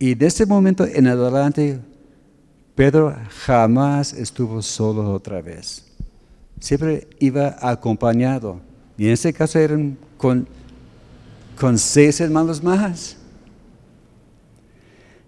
[0.00, 1.78] Y de ese momento en adelante,
[2.74, 3.14] Pedro
[3.44, 5.84] jamás estuvo solo otra vez.
[6.58, 8.60] Siempre iba acompañado.
[8.96, 10.46] Y en ese caso eran con,
[11.76, 13.16] seis hermanos más.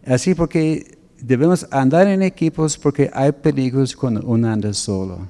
[0.07, 5.29] Así porque debemos andar en equipos porque hay peligros cuando uno anda solo.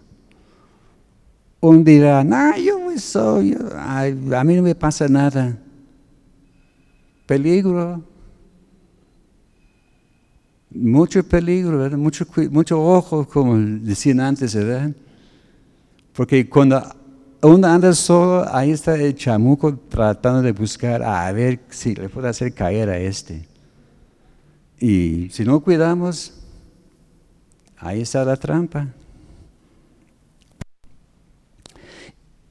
[1.61, 5.57] Uno dirá, no, yo voy solo, a mí no me pasa nada.
[7.27, 8.03] Peligro
[10.75, 11.99] mucho peligro, ¿verdad?
[11.99, 14.91] Mucho, mucho ojo, como decían antes, ¿verdad?
[16.12, 16.83] Porque cuando
[17.43, 22.29] uno anda solo, ahí está el chamuco tratando de buscar a ver si le puede
[22.29, 23.47] hacer caer a este.
[24.81, 26.35] Y si no cuidamos,
[27.79, 28.89] ahí está la trampa.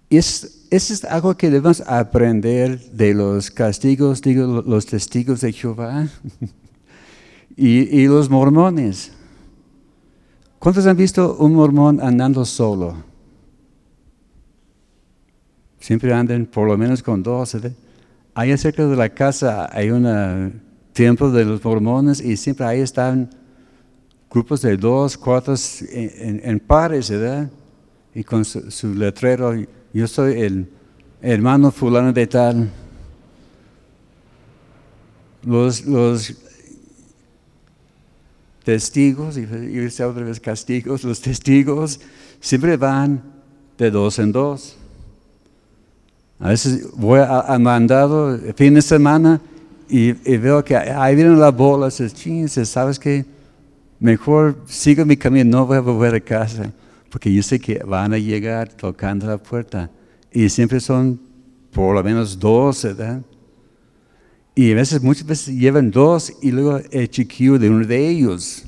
[0.09, 5.51] Y es, eso es algo que debemos aprender de los castigos, digo, los testigos de
[5.51, 6.07] Jehová.
[7.56, 9.12] Y, los mormones.
[10.60, 12.95] ¿Cuántos han visto un mormón andando solo?
[15.80, 17.56] Siempre andan por lo menos con dos.
[17.56, 17.76] ¿eh?
[18.34, 20.62] Ahí cerca de la casa hay un
[20.93, 23.30] templo de los mormones y siempre ahí están
[24.32, 25.54] grupos de dos, cuatro
[25.91, 27.51] en, pares, ¿verdad?
[28.16, 29.54] Y con su, letrero,
[29.93, 30.70] yo soy el
[31.22, 32.70] hermano fulano de tal.
[35.43, 36.42] Los, los
[38.64, 41.99] testigos, y irse otra vez castigos, los testigos
[42.39, 43.22] siempre van
[43.78, 44.78] de dos en dos.
[46.39, 49.39] A veces voy a, mandado fin de semana
[49.88, 53.26] y, veo que ahí vienen las bolas, dices, ¿sabes qué?
[53.99, 56.72] Mejor sigo mi camino, no voy a volver a casa,
[57.09, 59.89] porque yo sé que van a llegar tocando la puerta.
[60.32, 61.20] Y siempre son
[61.72, 63.22] por lo menos dos, ¿verdad?
[64.56, 68.64] Y a veces, muchas veces llevan dos y luego el chiquillo de uno de ellos.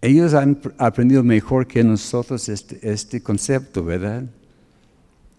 [0.00, 4.24] Ellos han aprendido mejor que nosotros este, este concepto, ¿verdad?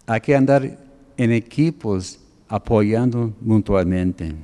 [0.06, 0.78] Hay que andar
[1.16, 4.34] en equipos apoyando mutuamente.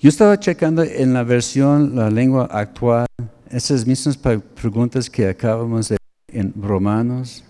[0.00, 3.06] Yo estaba checando en la versión, la lengua actual,
[3.50, 5.98] esas mismas preguntas que acabamos de
[6.28, 7.44] en Romanos.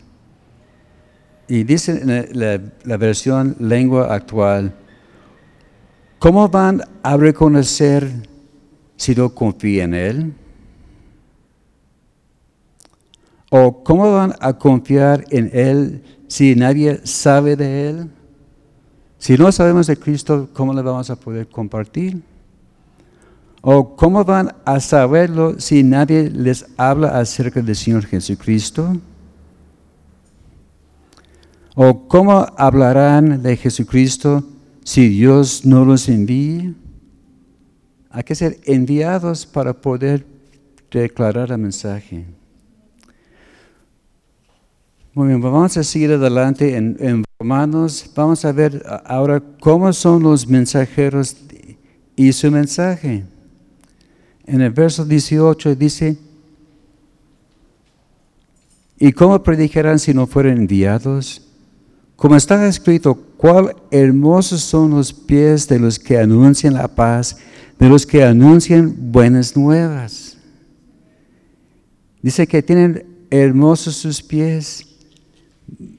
[1.51, 4.73] Y dice en la, versión lengua actual,
[6.21, 8.09] ¿cómo van a reconocer
[8.97, 10.35] si no confían en Él?
[13.51, 18.11] ¿O cómo van a confiar en Él si nadie sabe de Él?
[19.19, 22.23] Si no sabemos de Cristo, ¿cómo le vamos a poder compartir?
[23.61, 29.01] ¿O cómo van a saberlo si nadie les habla acerca del Señor Jesucristo?
[31.75, 34.45] ¿O cómo hablarán de Jesucristo
[34.85, 36.75] si Dios no los envía?
[38.11, 40.27] Hay que ser enviados para poder
[40.91, 42.27] declarar el mensaje.
[45.12, 48.11] Muy bien, vamos a seguir adelante en, Romanos.
[48.14, 51.37] Vamos a ver ahora cómo son los mensajeros
[52.16, 53.25] y su mensaje.
[54.45, 56.18] En el verso 18 dice,
[58.99, 61.50] ¿y cómo predicarán si no fueren enviados?
[62.21, 67.39] Como está escrito, cuál hermosos son los pies de los que anuncian la paz,
[67.79, 70.37] de los que anuncian buenas nuevas.
[72.21, 74.87] Dice que tienen hermosos sus pies.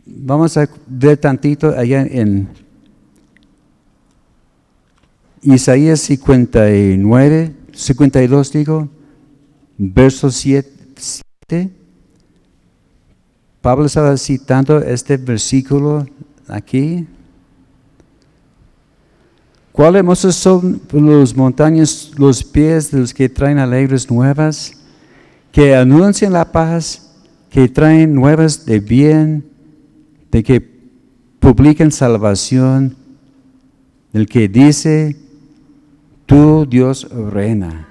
[0.05, 2.47] Vamos a ver tantito allá en
[5.41, 8.87] Isaías 59, 52 digo,
[9.75, 11.80] verso 7.
[13.61, 16.07] Pablo estaba citando este versículo
[16.47, 17.07] aquí.
[19.71, 24.73] ¿Cuál hermosos son los montañas, los pies de los que traen alegres nuevas,
[25.51, 27.13] que anuncian la paz,
[27.49, 29.45] que traen nuevas de bien,
[30.31, 30.59] de que
[31.39, 32.95] publican salvación,
[34.11, 35.15] del que dice,
[36.25, 37.87] tú Dios reina.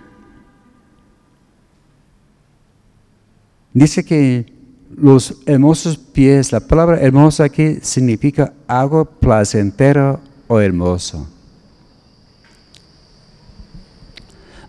[3.72, 4.59] Dice que
[4.96, 11.28] los hermosos pies, la palabra hermosa aquí significa algo placentero o hermoso.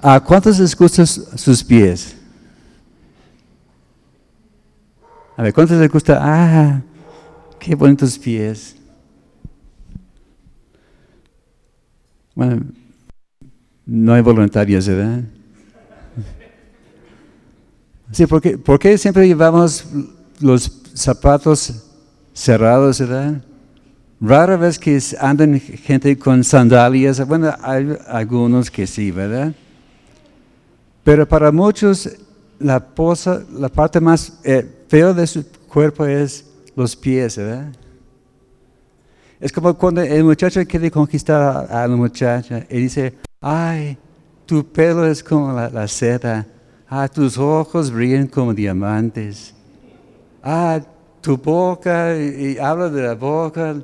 [0.01, 2.15] ¿A cuántos les gustan sus pies?
[5.37, 6.19] A ver, ¿cuántos les gusta?
[6.21, 6.81] Ah,
[7.59, 8.75] qué bonitos pies.
[12.33, 12.63] Bueno,
[13.85, 15.23] no hay voluntarios, ¿verdad?
[18.11, 19.85] Sí, porque, ¿por qué siempre llevamos
[20.41, 21.73] los zapatos
[22.33, 23.41] cerrados, verdad?
[24.19, 29.53] Rara vez que andan gente con sandalias, bueno, hay algunos que sí, ¿verdad?
[31.03, 32.09] Pero para muchos
[32.59, 36.45] la, posa, la parte más eh, fea de su cuerpo es
[36.75, 37.71] los pies, ¿verdad?
[39.39, 43.97] Es como cuando el muchacho quiere conquistar a, la muchacha y dice, ay,
[44.45, 46.45] tu pelo es como la, la seda
[46.93, 49.53] Ah, tus ojos brillan como diamantes.
[50.43, 50.81] Ah,
[51.21, 53.81] tu boca, y, habla de la boca,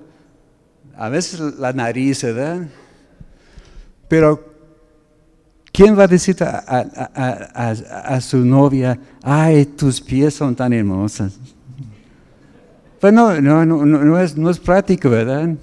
[0.94, 2.68] a veces la nariz, ¿verdad?
[4.10, 4.44] Pero,
[5.72, 11.40] ¿quién va a decir a, su novia, ay, tus pies son tan hermosos?
[13.00, 15.56] Pues no, no, no, no, es, no es práctico, ¿verdad?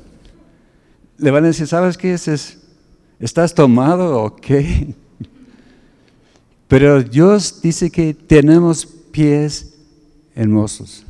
[1.19, 2.59] Le van a decir, ¿sabes qué es?
[3.21, 4.95] ¿Estás tomado o qué?
[6.75, 9.75] Pero Dios dice que tenemos pies
[10.35, 11.07] hermosos.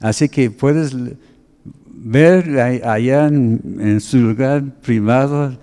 [0.00, 0.92] Así que puedes
[1.86, 5.56] ver allá en, su lugar privado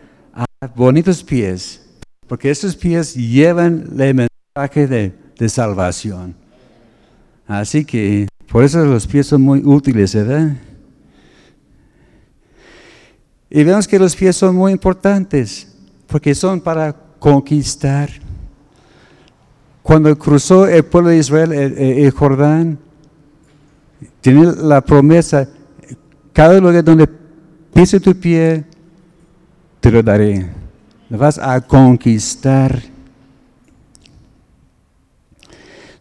[0.78, 1.82] bonitos pies,
[2.26, 6.34] porque esos pies llevan el mensaje de, de salvación.
[7.46, 10.56] Así que por eso los pies son muy útiles, ¿verdad?
[13.50, 15.68] Y vemos que los pies son muy importantes,
[16.08, 18.23] porque son para conquistar
[19.84, 22.80] cuando cruzó el pueblo de Israel el, Jordán,
[24.22, 25.48] tiene la promesa,
[26.32, 27.08] cada lugar donde
[27.74, 28.64] pise tu pie,
[29.82, 30.50] te lo daré.
[31.10, 32.82] Lo vas a conquistar.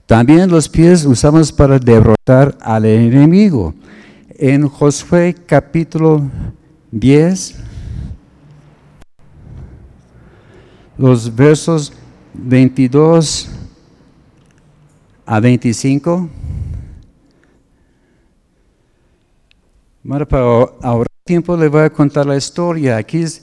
[0.07, 3.75] También los pies usamos para derrotar al enemigo.
[4.31, 6.31] En Josué capítulo
[6.93, 7.57] 10,
[10.99, 11.93] los versos
[12.35, 13.51] 22
[15.33, 16.29] a 25.
[20.03, 22.99] Bueno, para ahorrar tiempo le voy a contar la historia.
[22.99, 23.43] Aquí es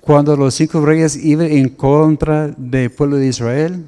[0.00, 3.84] cuando los cinco reyes iban en contra del pueblo de Israel.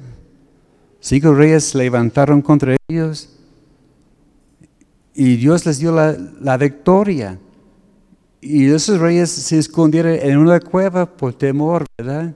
[0.99, 3.29] Cinco reyes se levantaron contra ellos
[5.13, 7.39] y Dios les dio la, la victoria.
[8.41, 12.35] Y esos reyes se escondieron en una cueva por temor, ¿verdad?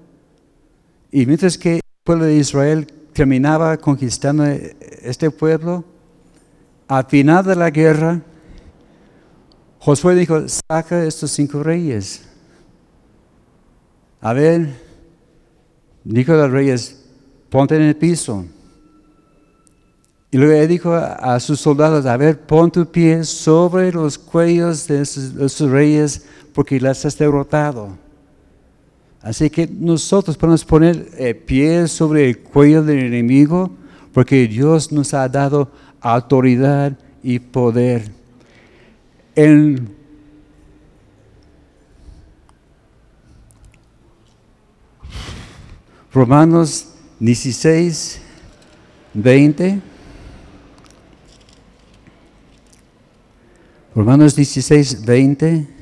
[1.12, 2.88] Y mientras que el pueblo de Israel
[3.20, 5.84] terminaba conquistando este pueblo,
[6.88, 8.22] al final de la guerra,
[9.78, 12.22] Josué dijo, saca estos cinco reyes.
[14.22, 14.70] A ver,
[16.06, 17.04] dijo a los reyes,
[17.50, 18.46] ponte en el piso.
[20.32, 25.04] Y luego dijo a, sus soldados, a ver, pon tu pie sobre los cuellos de
[25.04, 27.98] sus, reyes porque las has derrotado.
[29.22, 33.70] Así que nosotros podemos poner eh, pies sobre el cuello del enemigo
[34.14, 38.12] porque Dios nos ha dado autoridad y poder.
[46.12, 46.88] Romanos
[47.20, 48.22] 16,
[49.14, 49.82] 20.
[53.96, 55.79] Romanos 16, 20.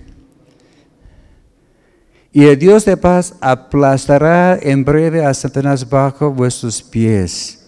[2.31, 7.65] Y el Dios de paz aplastará en breve a Satanás bajo vuestros pies.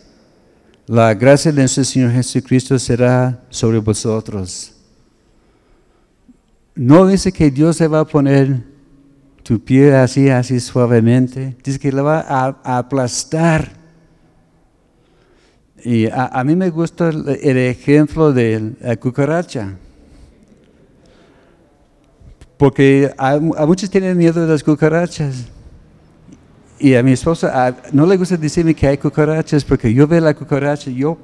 [0.85, 4.73] La gracia de nuestro Señor Jesucristo será sobre vosotros.
[6.75, 8.63] No dice que Dios se va a poner
[9.43, 11.55] tu pie así, así suavemente.
[11.63, 13.71] Dice que le va a, aplastar.
[15.83, 19.75] Y a, mí me gusta el, ejemplo de la cucaracha.
[22.59, 25.45] Porque a, muchos tienen miedo de las cucarachas.
[26.77, 30.33] Y a mi esposa no le gusta decirme que hay cucarachas porque yo veo la
[30.33, 31.17] cucaracha y yo,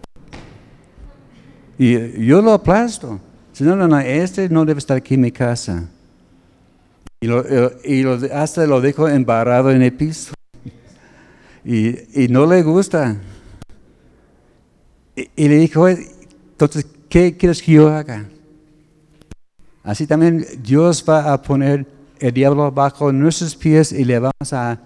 [2.42, 3.20] lo aplasto.
[3.60, 5.84] No, no, no, este no debe estar aquí en mi casa.
[7.20, 7.28] Y,
[7.84, 10.32] y hasta lo dejo embarrado en el piso.
[11.66, 13.18] Y, no le gusta.
[15.18, 18.26] Y, le dijo, entonces, ¿qué quieres que yo haga?
[19.86, 21.86] Así también Dios va a poner
[22.20, 24.80] el diablo bajo nuestros pies y le vamos a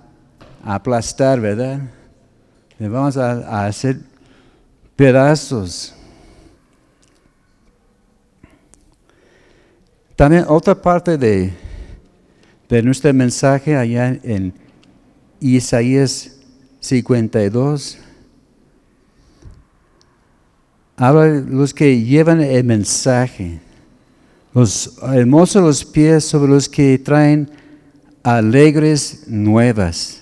[0.64, 1.80] aplastar, ¿verdad?
[2.78, 4.02] Le vamos a, hacer
[4.95, 5.95] pedazos.
[10.16, 11.54] También otra parte de,
[12.68, 14.54] de nuestro mensaje allá en
[15.39, 16.36] Isaías
[16.82, 18.00] 52
[21.00, 23.62] habla los que llevan el mensaje,
[24.54, 27.50] los hermosos los pies sobre los que traen
[28.24, 30.22] alegres nuevas.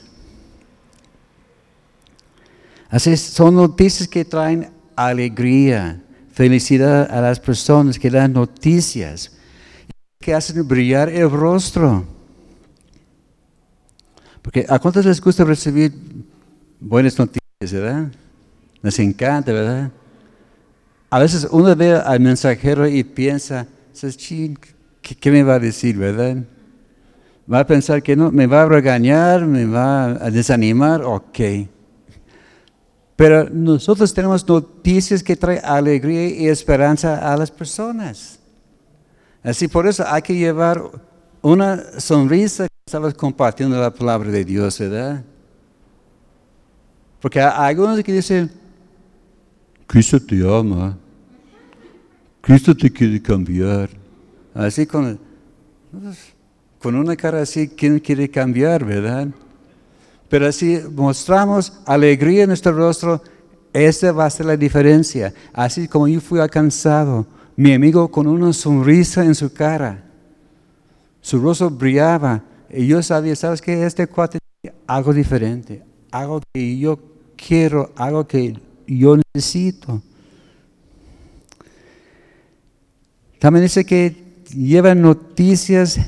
[2.89, 6.01] Así son noticias que traen alegría,
[6.31, 9.31] felicidad a las personas, que dan noticias,
[10.19, 12.05] que hacen brillar el rostro.
[14.41, 15.93] Porque a cuántos les gusta recibir
[16.79, 18.11] buenas noticias, ¿verdad?
[18.81, 19.91] Les encanta, ¿verdad?
[21.09, 23.67] A veces uno ve al mensajero y piensa,
[25.01, 26.37] ¿qué, ¿qué me va a decir, verdad?
[27.51, 31.39] Va a pensar que no, me va a regañar, me va a desanimar, ok.
[33.15, 38.39] Pero nosotros tenemos noticias que traen alegría y esperanza a las personas.
[39.41, 40.83] Así por eso hay que llevar
[41.41, 45.23] una sonrisa que estamos compartiendo la palabra de Dios, ¿verdad?
[47.21, 48.51] Porque hay algunos que dicen,
[49.87, 50.97] Cristo te ama,
[52.47, 53.89] Cristo te quiere cambiar.
[54.53, 55.19] Así con,
[56.81, 59.27] con una cara así, ¿quién quiere cambiar, verdad?
[60.29, 63.21] Pero si mostramos alegría en nuestro rostro,
[63.73, 65.33] esa va a ser la diferencia.
[65.51, 67.27] Así como yo fui alcanzado,
[67.57, 70.05] mi amigo con una sonrisa en su cara,
[71.19, 73.85] su rostro brillaba, y yo sabía, ¿sabes qué?
[73.85, 74.39] Este cuate
[74.87, 76.97] algo diferente, algo que yo
[77.35, 80.01] quiero, algo que yo necesito.
[83.39, 85.99] También dice que lleva noticias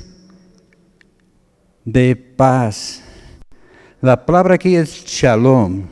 [1.85, 3.01] de paz.
[4.01, 5.83] La palabra aquí es shalom.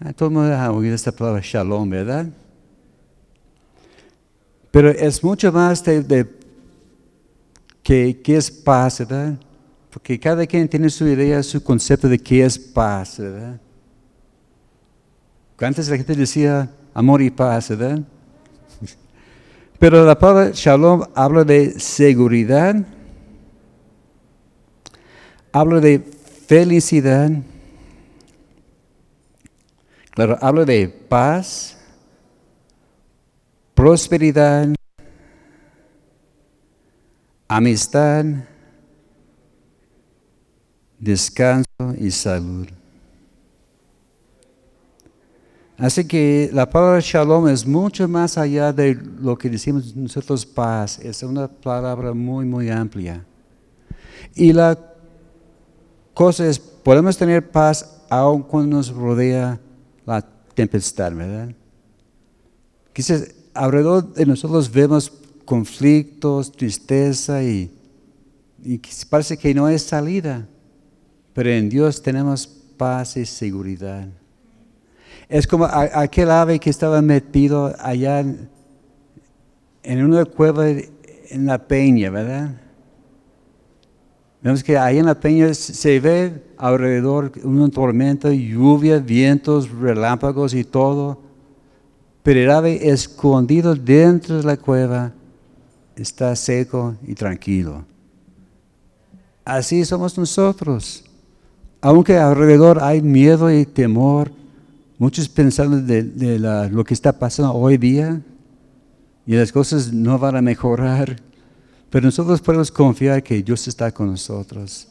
[0.00, 2.26] Ah, todo el mundo ha oído esta palabra shalom, ¿verdad?
[4.70, 6.26] Pero es mucho más de,
[7.82, 9.38] que, es paz, ¿verdad?
[9.90, 13.60] Porque cada quien tiene su idea, su concepto de qué es paz, ¿verdad?
[15.58, 18.02] Antes la gente decía amor y paz, ¿verdad?
[19.78, 22.76] Pero la palabra shalom habla de seguridad,
[25.52, 25.98] habla de
[26.46, 27.30] felicidad.
[30.10, 31.76] Claro, habla de paz,
[33.74, 34.68] prosperidad,
[37.48, 38.24] amistad,
[40.98, 41.66] descanso
[41.98, 42.68] y salud.
[45.76, 51.00] Así que la palabra shalom es mucho más allá de lo que decimos nosotros paz.
[51.00, 53.24] Es una palabra muy, muy amplia.
[54.36, 54.78] Y la
[56.12, 59.60] cosa es, podemos tener paz aun cuando nos rodea
[60.06, 60.22] la
[60.54, 61.52] tempestad, ¿verdad?
[62.92, 65.12] Quizás alrededor de nosotros vemos
[65.44, 67.70] conflictos, tristeza y,
[68.62, 70.46] y parece que no hay salida,
[71.32, 74.08] pero en Dios tenemos paz y seguridad.
[75.28, 78.48] Es como aquel ave que estaba metido allá en,
[79.82, 82.50] en una cueva en la peña, ¿verdad?
[84.42, 90.64] Vemos que ahí en la peña se ve alrededor una tormenta, lluvia, vientos, relámpagos y
[90.64, 91.18] todo.
[92.22, 95.12] Pero el ave escondido dentro de la cueva
[95.96, 97.84] está seco y tranquilo.
[99.44, 101.04] Así somos nosotros.
[101.80, 104.30] Aunque alrededor hay miedo y temor,
[104.98, 106.38] muchos pensando de,
[106.70, 108.20] lo que está pasando hoy día
[109.26, 111.16] y las cosas no van a mejorar.
[111.90, 114.88] Pero nosotros podemos confiar que Dios está con nosotros.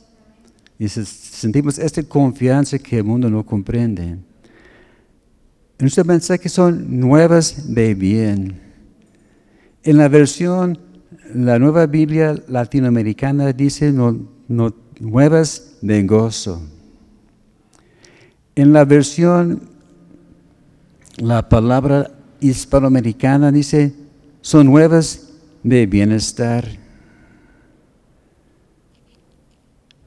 [0.80, 4.18] Y sentimos esta confianza que el mundo no comprende.
[5.80, 8.60] Nuestros mensajes son nuevas de bien.
[9.84, 10.80] En la versión,
[11.34, 13.94] la nueva Biblia latinoamericana dice
[14.48, 16.62] nuevas de gozo.
[18.56, 19.73] En la versión,
[21.18, 23.94] la palabra hispanoamericana dice
[24.42, 25.30] son nuevas
[25.64, 26.66] de bienestar.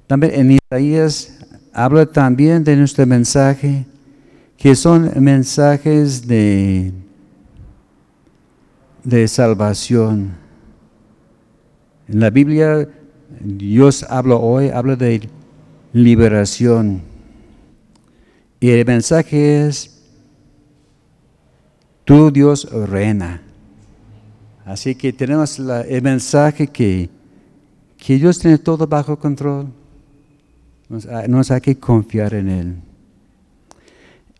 [0.06, 1.38] También en Isaías
[1.72, 3.86] habla también de nuestro mensaje,
[4.56, 6.92] que son mensajes de,
[9.02, 10.36] de salvación.
[12.08, 12.88] En la Biblia
[13.40, 15.28] Dios habla hoy, habla de
[15.92, 17.02] liberación.
[18.60, 19.95] Y el mensaje es,
[22.06, 23.42] tú Dios reina.
[24.64, 27.10] Así que tenemos el mensaje que,
[27.98, 29.66] que Dios tiene todo bajo control.
[30.88, 32.76] Nos, hay que confiar en Él.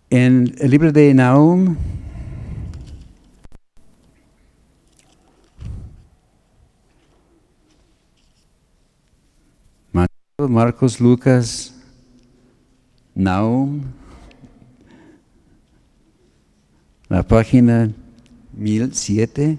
[0.09, 1.77] En el libro de Nahum,
[10.39, 11.75] Marcos, Lucas,
[13.15, 13.83] Nahum,
[17.09, 17.93] la página
[18.57, 19.59] 1007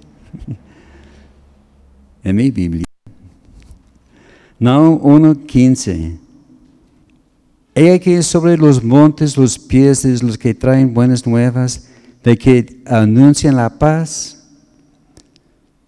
[2.24, 2.86] en mi Biblia.
[4.60, 6.18] Nahum 1.15
[7.80, 11.88] He que sobre los montes los pies de los que traen buenas nuevas,
[12.24, 14.48] de que anuncian la paz.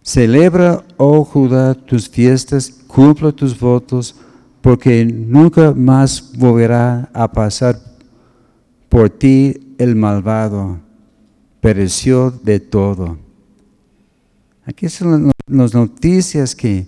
[0.04, 4.16] Celebra, oh Judá, tus fiestas, cumpla tus votos,
[4.62, 7.80] porque nunca más volverá a pasar
[8.88, 10.89] por ti el malvado.
[11.62, 13.18] Pereció de todo.
[14.66, 16.86] Aquí son las noticias que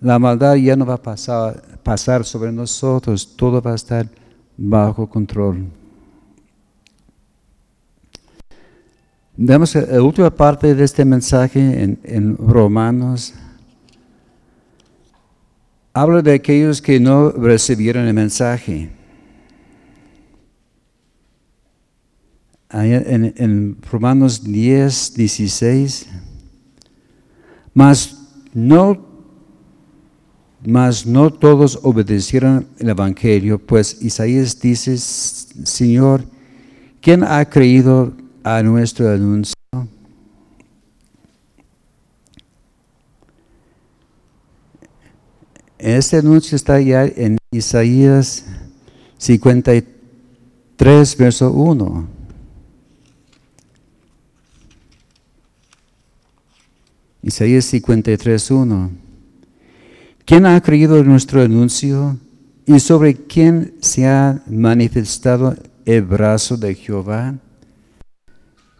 [0.00, 4.08] la maldad ya no va a pasar, pasar sobre nosotros, todo va a estar
[4.56, 5.66] bajo control.
[9.36, 13.34] Vemos la última parte de este mensaje en, Romanos.
[15.92, 18.90] Habla de aquellos que no recibieron el mensaje.
[22.76, 26.06] En, Romanos 10, 16.
[27.72, 28.16] Mas
[28.52, 29.14] no
[30.66, 36.24] mas no todos obedecieron el Evangelio, pues Isaías dice, Señor,
[37.02, 39.52] ¿quién ha creído a nuestro anuncio?
[45.78, 48.46] Este anuncio está ya en Isaías
[49.18, 52.23] 53, verso 1.
[57.24, 58.90] Isaías 53, 1.
[60.26, 62.18] ¿Quién ha creído en nuestro anuncio
[62.66, 65.56] y sobre quién se ha manifestado
[65.86, 67.34] el brazo de Jehová?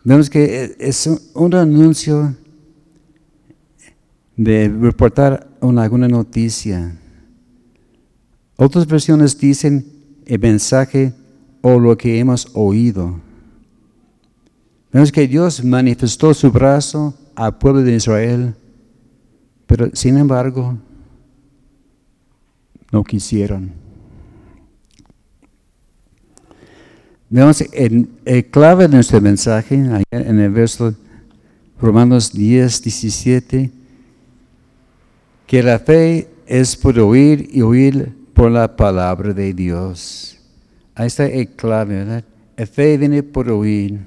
[0.05, 2.37] Vemos que es un anuncio
[4.37, 6.95] de reportar alguna noticia.
[8.57, 9.87] Otras versiones dicen
[10.27, 11.15] el mensaje
[11.63, 13.19] o lo que hemos oído.
[14.93, 18.55] Vemos que Dios manifestó su brazo al pueblo de Israel,
[19.67, 20.77] pero sin embargo,
[22.93, 23.73] no quisieron.
[27.29, 28.09] Veamos el,
[28.51, 29.75] clave de nuestro mensaje,
[30.11, 30.95] en el verso
[31.81, 33.71] Romanos 10, 17,
[35.47, 40.39] que la fe es por oír y oír por la palabra de Dios.
[40.95, 42.25] Ahí está el clave, ¿verdad?
[42.57, 43.99] La fe viene por oír.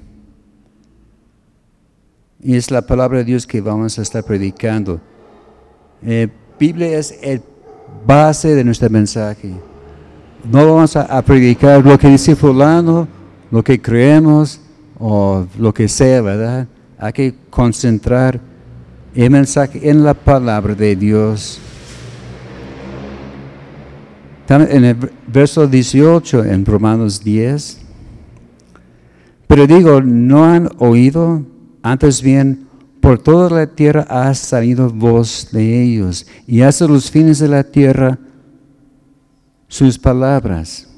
[2.40, 5.00] Y es la palabra de Dios que vamos a estar predicando.
[6.02, 6.28] Eh,
[6.58, 7.42] Biblia es el
[8.06, 9.52] base de nuestro mensaje.
[10.50, 13.08] No vamos a, predicar lo que dice fulano,
[13.50, 14.60] lo que creemos
[15.00, 16.68] o lo que sea, ¿verdad?
[16.96, 18.40] Hay que concentrar
[19.16, 21.60] el mensaje en la palabra de Dios.
[24.48, 27.80] en el verso 18 en Romanos 10,
[29.48, 31.42] Pero digo, no han oído,
[31.82, 32.66] antes bien,
[33.00, 37.64] por toda la tierra ha salido voz de ellos, y hasta los fines de la
[37.64, 38.18] tierra
[39.68, 40.88] sus palabras.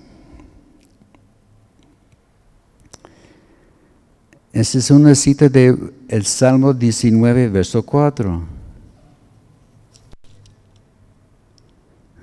[4.52, 8.42] Esta es una cita del el Salmo 19, verso 4.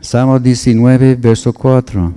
[0.01, 2.14] Salmo 19, verso 4.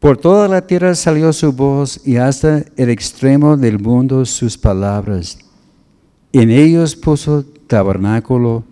[0.00, 5.38] Por toda la tierra salió su voz y hasta el extremo del mundo sus palabras.
[6.32, 8.62] En ellos puso tabernáculo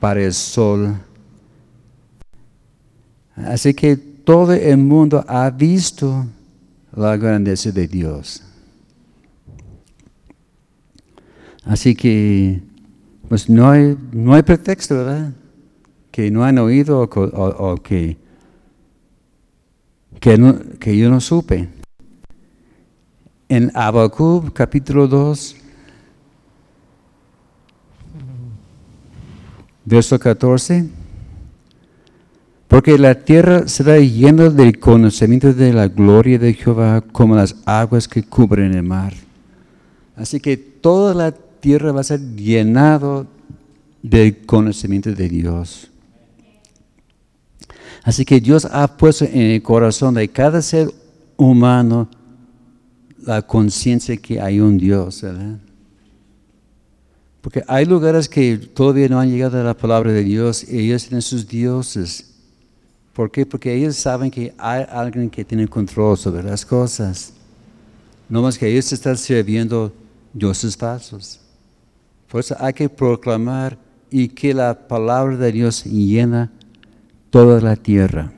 [0.00, 0.98] para el sol.
[3.34, 6.26] Así que todo el mundo ha visto
[6.94, 8.42] la grandeza de Dios.
[11.64, 12.60] Así que,
[13.28, 15.32] pues no hay, no hay pretexto, ¿verdad?
[16.10, 18.16] Que no han oído o que
[20.20, 21.68] que, yo no supe.
[23.48, 25.56] En Abacub capítulo 2,
[29.84, 30.88] verso 14,
[32.66, 38.06] porque la tierra será llena del conocimiento de la gloria de Jehová como las aguas
[38.06, 39.14] que cubren el mar.
[40.14, 43.26] Así que toda la tierra va a ser llenado
[44.02, 45.87] del conocimiento de Dios.
[48.08, 50.90] Así que Dios ha puesto en el corazón de cada ser
[51.36, 52.08] humano
[53.22, 55.58] la conciencia que hay un Dios, ¿verdad?
[57.42, 61.02] Porque hay lugares que todavía no han llegado a la palabra de Dios y ellos
[61.02, 62.32] tienen sus dioses.
[63.12, 63.44] ¿Por qué?
[63.44, 67.34] Porque ellos saben que hay alguien que tiene control sobre las cosas.
[68.26, 69.92] No más que ellos están sirviendo
[70.32, 71.40] dioses falsos.
[72.26, 73.76] Por eso hay que proclamar
[74.10, 76.50] y que la palabra de Dios llena
[77.30, 78.32] toda la tierra.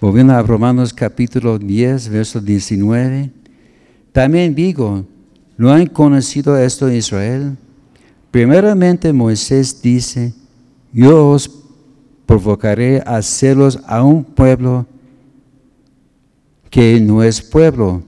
[0.00, 3.30] Volviendo a Romanos capítulo 10, verso 19.
[4.12, 5.04] También digo,
[5.56, 7.56] ¿no han conocido esto Israel?
[8.30, 10.34] Primeramente Moisés dice,
[10.92, 11.50] yo os
[12.26, 14.86] provocaré a celos a un pueblo
[16.68, 18.02] que no es pueblo,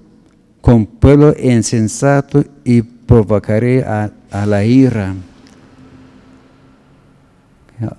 [0.61, 4.12] con pueblo insensato y provocaré a
[4.47, 5.14] la ira.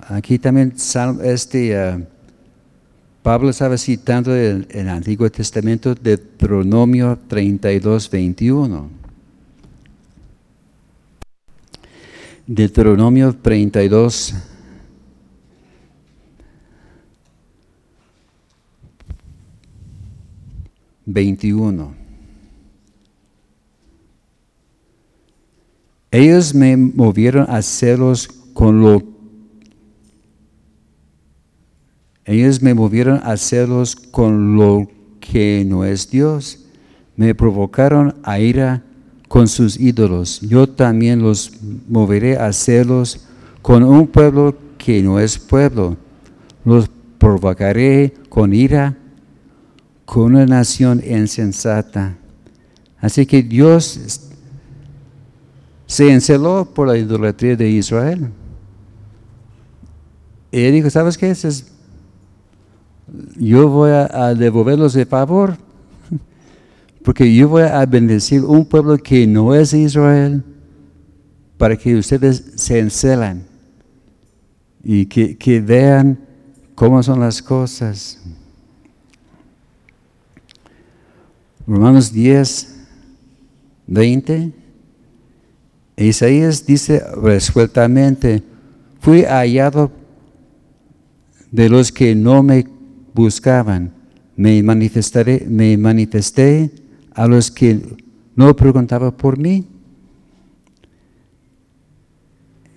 [0.10, 0.74] Aquí también
[1.24, 2.06] este, uh,
[3.24, 8.90] Pablo estaba citando el, el, Antiguo Testamento de Deuteronomio 32, 21.
[12.46, 14.34] Deuteronomio 32,
[21.06, 21.94] 21.
[26.12, 29.19] Ellos me movieron a celos con lo
[32.30, 34.88] Ellos me movieron a celos con lo
[35.20, 36.60] que no es Dios.
[37.16, 38.84] Me provocaron a ira
[39.28, 40.40] con sus ídolos.
[40.42, 41.52] Yo también los
[41.88, 43.26] moveré a celos
[43.64, 45.98] con un pueblo que no es pueblo.
[46.66, 48.96] Los provocaré con ira
[50.06, 52.16] con una nación insensata.
[53.00, 54.30] Así que Dios
[55.88, 58.30] se enceló por la idolatría de Israel.
[60.52, 61.32] Y él dijo, ¿sabes qué?
[61.32, 61.79] Es
[63.38, 65.58] yo voy a, devolverlos de favor,
[67.04, 70.44] porque yo voy a bendecir un pueblo que no es Israel,
[71.58, 73.44] para que ustedes se encelan
[74.84, 76.18] y que, que vean
[76.76, 78.22] cómo son las cosas.
[81.68, 82.76] Romanos 10,
[83.88, 84.52] 20.
[85.98, 88.42] Isaías dice resueltamente,
[89.02, 89.92] fui hallado
[91.52, 92.66] de los que no me
[93.20, 93.92] buscaban.
[94.38, 96.72] Me, manifestaré, me manifesté
[97.14, 97.82] a los que
[98.36, 99.68] no preguntaban por mí.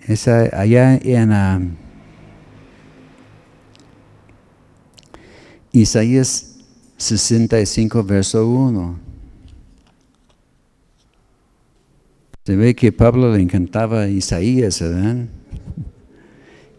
[0.05, 1.71] Esa, allá en uh,
[5.71, 6.57] Isaías
[6.97, 8.99] 65, verso 1.
[12.45, 15.25] Se ve que Pablo le encantaba Isaías, ¿verdad?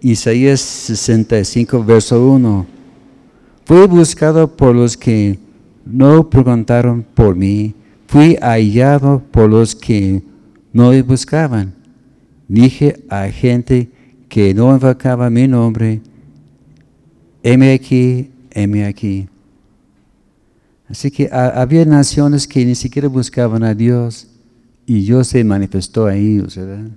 [0.02, 2.73] Isaías 65, verso 1.
[3.64, 5.38] Fui buscado por los que
[5.86, 7.74] no preguntaron por mí.
[8.06, 10.22] Fui hallado por los que
[10.72, 11.72] no me buscaban.
[12.46, 13.90] Dije a gente
[14.28, 16.02] que no invocaba mi nombre,
[17.42, 18.30] heme aquí,
[18.86, 19.28] aquí.
[20.88, 24.28] Así que había naciones que ni siquiera buscaban a Dios
[24.86, 26.90] y Dios se manifestó a ellos, ¿verdad?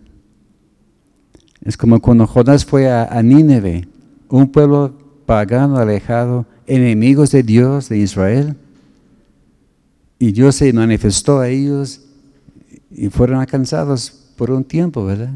[1.63, 3.87] Es como cuando Jonás fue a, a Nínive,
[4.29, 4.93] un pueblo
[5.25, 8.55] pagano, alejado, enemigos de Dios, de Israel.
[10.19, 12.01] Y Dios se manifestó a ellos
[12.91, 15.35] y fueron alcanzados por un tiempo, ¿verdad?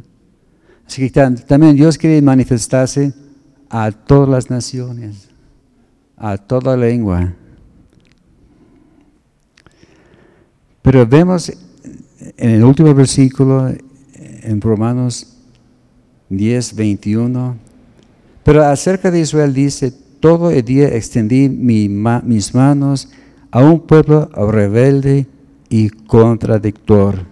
[0.85, 3.13] Así que también Dios quiere manifestarse
[3.69, 5.29] a todas las naciones,
[6.17, 7.33] a toda lengua.
[10.81, 11.51] Pero vemos
[12.37, 13.73] en el último versículo,
[14.15, 15.37] en Romanos
[16.29, 17.55] 10, 21,
[18.43, 23.09] pero acerca de Israel dice, todo el día extendí mis manos
[23.51, 25.27] a un pueblo rebelde
[25.67, 27.25] y contradictor.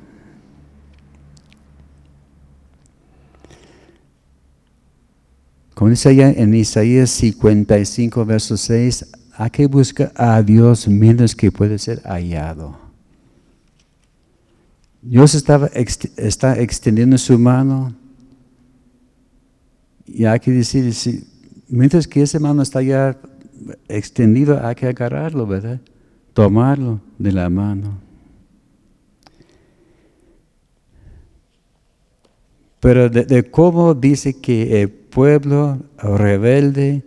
[5.73, 9.05] Como dice allá en Isaías 55, verso 6,
[9.37, 12.77] hay que buscar a Dios mientras que puede ser hallado.
[15.01, 17.95] Dios estaba, está extendiendo su mano
[20.05, 20.93] y hay que decir,
[21.69, 23.17] mientras que esa mano está ya
[23.87, 25.79] extendido, hay que agarrarlo, ¿verdad?
[26.33, 27.99] Tomarlo de la mano.
[32.79, 37.03] Pero de, cómo dice que el pueblo rebelde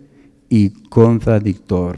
[0.49, 1.97] y contradictor.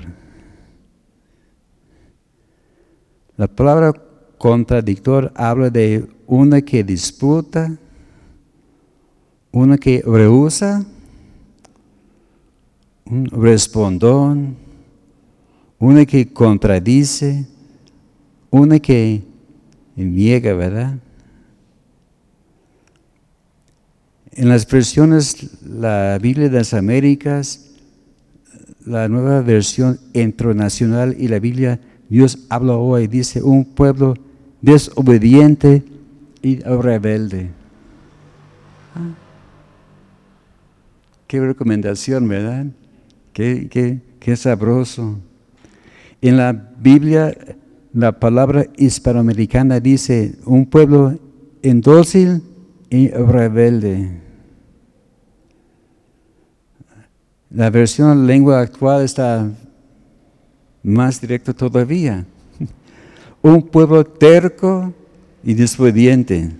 [3.36, 3.92] La palabra
[4.38, 7.78] contradictor habla de una que disputa,
[9.52, 10.86] una que rehúsa,
[13.06, 14.56] un respondón,
[15.78, 17.46] una que contradice,
[18.50, 19.24] una que
[19.96, 20.98] niega, ¿verdad?
[24.32, 27.72] En las versiones, la Biblia de las Américas,
[28.86, 31.80] la nueva versión internacional y la Biblia,
[32.10, 34.16] Dios habla hoy, dice, un pueblo
[34.62, 35.84] desobediente
[36.42, 37.50] y rebelde.
[38.96, 39.14] Ah.
[41.28, 42.68] Qué recomendación, ¿verdad?
[43.36, 45.20] Qué, qué, qué sabroso.
[46.22, 47.36] En la Biblia,
[47.92, 51.20] la palabra hispanoamericana dice, un pueblo
[51.62, 52.42] indócil
[52.90, 54.22] y rebelde.
[57.50, 59.52] La versión lengua actual está
[60.82, 62.26] más directa todavía.
[63.42, 64.94] Un pueblo terco
[65.44, 66.52] y desobediente.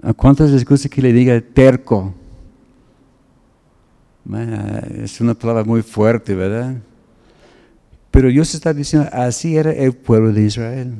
[0.00, 2.14] ¿A cuántos les gusta que le diga terco?
[5.02, 6.76] Es una palabra muy fuerte, ¿verdad?
[8.10, 10.94] Pero Dios está diciendo, así era el pueblo de Israel.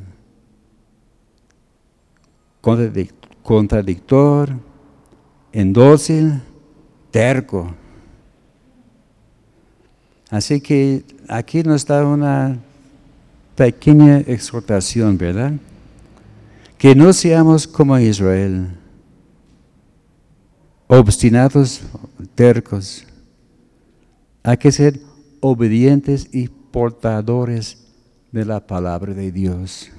[3.43, 4.51] Contradictor,
[5.53, 6.41] indócil,
[7.11, 7.75] terco.
[10.31, 12.59] Así que aquí nos da una
[13.55, 15.53] pequeña exhortación, ¿verdad?
[16.79, 18.69] Que no seamos como Israel,
[20.89, 21.83] obstinados,
[22.35, 23.07] tercos.
[24.43, 25.01] Hay que ser
[25.41, 27.87] obedientes y portadores
[28.33, 29.91] de la palabra de Dios.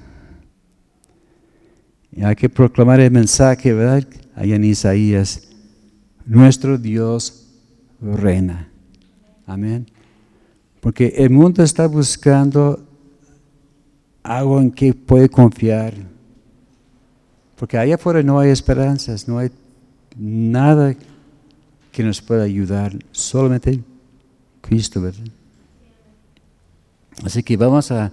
[2.12, 4.06] Y hay que proclamar el mensaje, ¿verdad?
[4.34, 5.48] Allá en Isaías
[6.26, 7.46] nuestro Dios
[8.00, 8.68] reina.
[9.46, 9.86] Amén.
[10.80, 12.84] Porque el mundo está buscando
[14.22, 15.94] algo en que puede confiar.
[17.56, 19.50] Porque allá afuera no hay esperanzas, no hay
[20.16, 20.94] nada
[21.92, 23.80] que nos pueda ayudar, solamente
[24.66, 25.24] Cristo, ¿verdad?
[27.22, 28.12] Así que vamos a,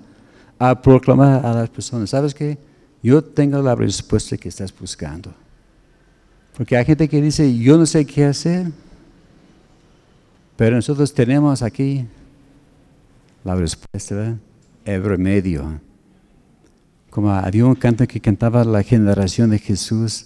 [0.83, 2.57] proclamar a las personas, ¿sabes qué?
[3.01, 5.33] Yo tengo la respuesta que estás buscando.
[6.55, 8.67] Porque hay gente que dice, yo no sé qué hacer,
[10.55, 12.05] pero nosotros tenemos aquí
[13.43, 14.37] la respuesta,
[14.85, 15.81] el remedio.
[17.09, 20.25] Como había un canto que cantaba la generación de Jesús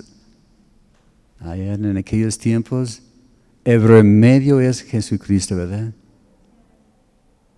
[1.40, 3.02] allá en aquellos tiempos,
[3.64, 5.94] el remedio es Jesucristo, ¿verdad?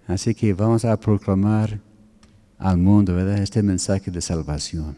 [0.08, 1.80] Así que vamos a proclamar
[2.58, 3.40] al mundo, ¿verdad?
[3.40, 4.96] Este mensaje de salvación.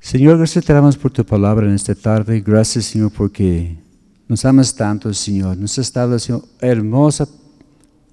[0.00, 2.40] Señor, gracias te damos por tu palabra en esta tarde.
[2.40, 3.76] Gracias, Señor, porque
[4.26, 5.56] nos amas tanto, Señor.
[5.56, 7.28] Nos has dado, Señor, hermoso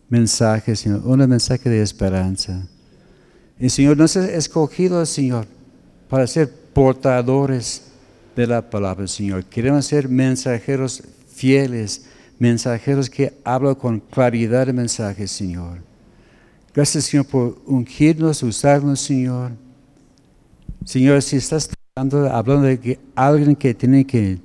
[0.10, 2.68] mensaje, Señor, un mensaje de esperanza.
[3.60, 5.48] Y, Señor, nos has escogido, Señor,
[6.10, 7.84] para ser portadores
[8.36, 9.46] de la palabra, Señor.
[9.46, 11.02] Queremos ser mensajeros
[11.34, 12.06] fieles,
[12.44, 15.78] mensajeros que hablan con claridad el mensaje, Señor.
[16.74, 19.52] Gracias, Señor, por ungirnos, usarnos, Señor.
[20.84, 24.40] Señor, si estás hablando de que alguien que tiene que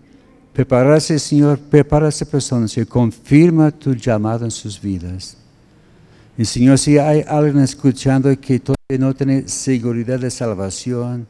[0.53, 5.37] prepararse, Señor, prepara a esa persona, Señor, confirma tu llamado en sus vidas.
[6.37, 11.27] Y Señor, si hay alguien escuchando que todavía no tiene seguridad de salvación.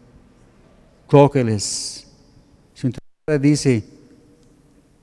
[1.11, 3.98] Su palabra dice,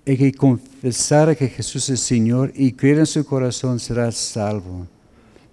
[0.06, 4.88] hay que confesar que Jesús es Señor y creer en su corazón será salvo.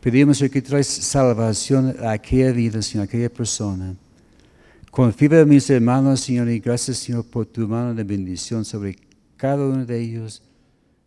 [0.01, 3.95] Pedimos que traes salvación a aquella vida, Señor, a aquella persona.
[4.91, 8.99] Confía en mis hermanos, Señor, y gracias, Señor, por tu mano de bendición sobre
[9.37, 10.43] cada uno de ellos.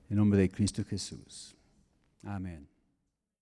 [0.10, 1.56] En nombre de Cristo Jesús.
[2.24, 2.75] Amén.